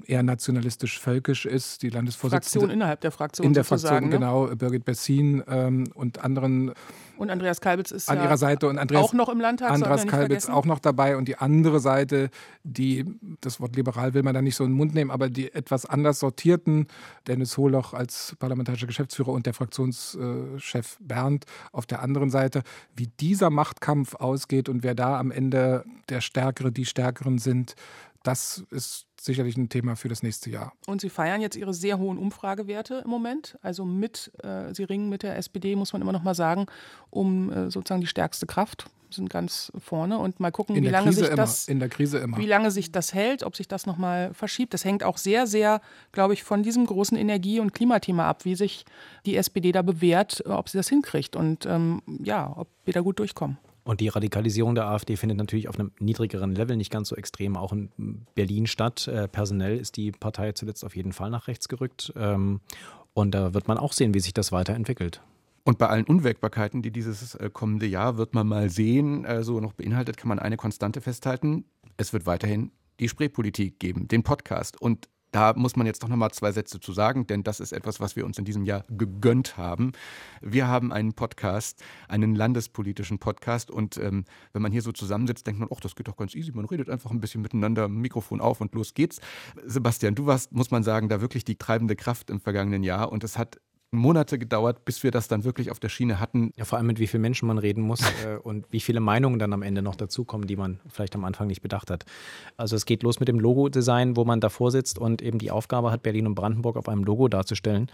[0.07, 2.43] eher nationalistisch-völkisch ist, die Landesvorsitzende.
[2.43, 4.11] Fraktion innerhalb der Fraktion In der Fraktion, ne?
[4.11, 4.47] genau.
[4.49, 6.73] Birgit Bessin ähm, und anderen.
[7.17, 9.71] Und Andreas Kalbitz ist an ja ihrer Seite und Andreas, auch noch im Landtag.
[9.71, 12.31] Andreas Kalbitz auch noch dabei und die andere Seite,
[12.65, 13.05] die,
[13.41, 15.87] das Wort liberal will man da nicht so in den Mund nehmen, aber die etwas
[15.87, 16.89] anders sortierten,
[17.29, 22.63] Dennis Holoch als parlamentarischer Geschäftsführer und der Fraktionschef Bernd auf der anderen Seite,
[22.97, 27.77] wie dieser Machtkampf ausgeht und wer da am Ende der Stärkere, die Stärkeren sind,
[28.23, 30.73] das ist sicherlich ein Thema für das nächste Jahr.
[30.87, 33.59] Und Sie feiern jetzt Ihre sehr hohen Umfragewerte im Moment.
[33.63, 36.67] Also mit, äh, Sie ringen mit der SPD, muss man immer noch mal sagen,
[37.11, 41.27] um äh, sozusagen die stärkste Kraft sind ganz vorne und mal gucken, wie lange Krise
[41.27, 42.39] sich das in der Krise immer.
[42.39, 44.73] wie lange sich das hält, ob sich das noch mal verschiebt.
[44.73, 45.81] Das hängt auch sehr sehr,
[46.13, 48.85] glaube ich, von diesem großen Energie- und Klimathema ab, wie sich
[49.27, 53.19] die SPD da bewährt, ob sie das hinkriegt und ähm, ja, ob wir da gut
[53.19, 53.59] durchkommen.
[53.85, 57.57] Und die Radikalisierung der AfD findet natürlich auf einem niedrigeren Level, nicht ganz so extrem,
[57.57, 59.09] auch in Berlin statt.
[59.09, 62.13] Äh, personell ist die Partei zuletzt auf jeden Fall nach rechts gerückt.
[62.17, 62.61] Ähm,
[63.15, 65.21] und da wird man auch sehen, wie sich das weiterentwickelt.
[65.65, 69.61] Und bei allen Unwägbarkeiten, die dieses äh, kommende Jahr wird man mal sehen, äh, so
[69.61, 71.65] noch beinhaltet, kann man eine Konstante festhalten.
[71.97, 74.81] Es wird weiterhin die Spreepolitik geben, den Podcast.
[74.81, 77.73] Und Da muss man jetzt doch noch mal zwei Sätze zu sagen, denn das ist
[77.73, 79.93] etwas, was wir uns in diesem Jahr gegönnt haben.
[80.43, 85.59] Wir haben einen Podcast, einen landespolitischen Podcast und ähm, wenn man hier so zusammensitzt, denkt
[85.59, 88.61] man, ach, das geht doch ganz easy, man redet einfach ein bisschen miteinander, Mikrofon auf
[88.61, 89.21] und los geht's.
[89.65, 93.25] Sebastian, du warst, muss man sagen, da wirklich die treibende Kraft im vergangenen Jahr und
[93.25, 93.59] es hat
[93.95, 96.51] Monate gedauert, bis wir das dann wirklich auf der Schiene hatten.
[96.57, 99.39] Ja, vor allem mit wie vielen Menschen man reden muss äh, und wie viele Meinungen
[99.39, 102.07] dann am Ende noch dazukommen, die man vielleicht am Anfang nicht bedacht hat.
[102.57, 105.91] Also es geht los mit dem Logo-Design, wo man davor sitzt und eben die Aufgabe
[105.91, 107.91] hat, Berlin und Brandenburg auf einem Logo darzustellen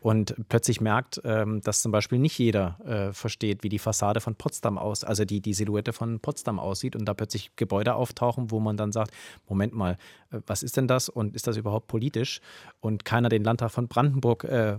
[0.00, 4.36] und plötzlich merkt, ähm, dass zum Beispiel nicht jeder äh, versteht, wie die Fassade von
[4.36, 8.60] Potsdam aus, also die, die Silhouette von Potsdam aussieht und da plötzlich Gebäude auftauchen, wo
[8.60, 9.12] man dann sagt,
[9.48, 9.96] Moment mal,
[10.30, 12.40] äh, was ist denn das und ist das überhaupt politisch?
[12.80, 14.78] Und keiner den Landtag von Brandenburg äh,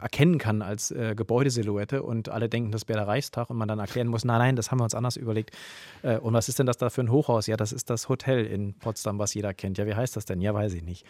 [0.00, 3.78] erkennen kann als äh, Gebäudesilhouette und alle denken, das wäre der Reichstag und man dann
[3.78, 5.50] erklären muss, nein, nein, das haben wir uns anders überlegt.
[6.02, 7.46] Äh, und was ist denn das da für ein Hochhaus?
[7.46, 9.78] Ja, das ist das Hotel in Potsdam, was jeder kennt.
[9.78, 10.40] Ja, wie heißt das denn?
[10.40, 11.06] Ja, weiß ich nicht.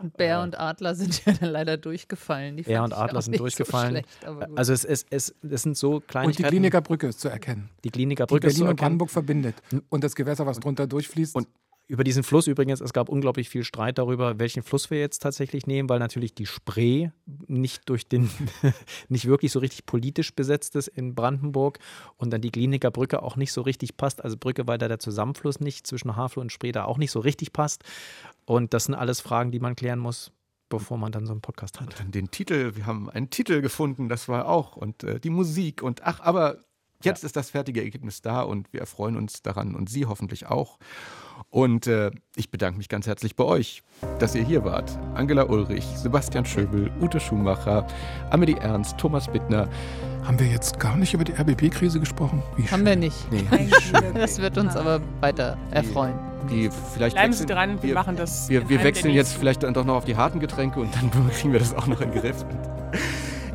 [0.00, 2.56] Und Bär und Adler sind ja dann leider durchgefallen.
[2.56, 4.04] Die Bär und Adler sind durchgefallen.
[4.20, 6.26] So schlecht, also es, es, es, es sind so Kleinigkeiten.
[6.26, 7.68] Und die Kliniker Brücke ist zu erkennen.
[7.84, 9.56] Die Kliniker Brücke die Berlin und Brandenburg verbindet.
[9.88, 11.34] Und das Gewässer, was drunter durchfließt.
[11.34, 11.48] Und
[11.88, 15.66] über diesen Fluss übrigens, es gab unglaublich viel Streit darüber, welchen Fluss wir jetzt tatsächlich
[15.66, 17.08] nehmen, weil natürlich die Spree
[17.46, 18.30] nicht durch den,
[19.08, 21.78] nicht wirklich so richtig politisch besetzt ist in Brandenburg
[22.18, 24.22] und dann die Kliniker Brücke auch nicht so richtig passt.
[24.22, 27.20] Also Brücke, weil da der Zusammenfluss nicht zwischen Havel und Spree da auch nicht so
[27.20, 27.82] richtig passt.
[28.44, 30.30] Und das sind alles Fragen, die man klären muss
[30.70, 31.88] bevor man dann so einen Podcast hat.
[31.88, 35.30] Und dann den Titel, wir haben einen Titel gefunden, das war auch und äh, die
[35.30, 36.58] Musik und ach, aber
[37.02, 37.26] jetzt ja.
[37.26, 40.78] ist das fertige Ergebnis da und wir erfreuen uns daran und Sie hoffentlich auch.
[41.50, 43.82] Und äh, ich bedanke mich ganz herzlich bei euch,
[44.18, 44.98] dass ihr hier wart.
[45.14, 47.86] Angela Ulrich, Sebastian Schöbel, Ute Schumacher,
[48.30, 49.68] Amelie Ernst, Thomas Bittner.
[50.24, 52.42] Haben wir jetzt gar nicht über die RBB-Krise gesprochen?
[52.56, 52.86] Wie Haben schön.
[52.86, 53.32] wir nicht.
[53.32, 53.44] Nee.
[54.14, 56.18] das wird uns aber weiter erfreuen.
[56.50, 58.48] Die, vielleicht Bleiben Sie dran, wir, wir machen das.
[58.48, 61.52] Wir, wir wechseln jetzt vielleicht dann doch noch auf die harten Getränke und dann kriegen
[61.52, 62.44] wir das auch noch in den Griff.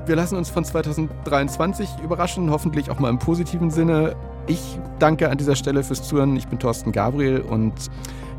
[0.05, 4.15] Wir lassen uns von 2023 überraschen, hoffentlich auch mal im positiven Sinne.
[4.47, 6.35] Ich danke an dieser Stelle fürs Zuhören.
[6.35, 7.73] Ich bin Thorsten Gabriel und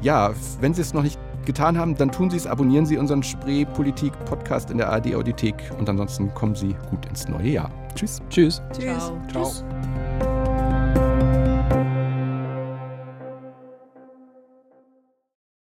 [0.02, 3.22] ja, wenn Sie es noch nicht getan haben, dann tun Sie es, abonnieren Sie unseren
[3.22, 7.70] Spree-Politik-Podcast in der ARD-Audiothek und ansonsten kommen Sie gut ins neue Jahr.
[7.94, 8.20] Tschüss.
[8.28, 8.62] Tschüss.
[8.72, 8.84] Tschüss.
[8.84, 9.20] Ciao.
[9.30, 9.44] Ciao.
[9.44, 10.34] Tschüss.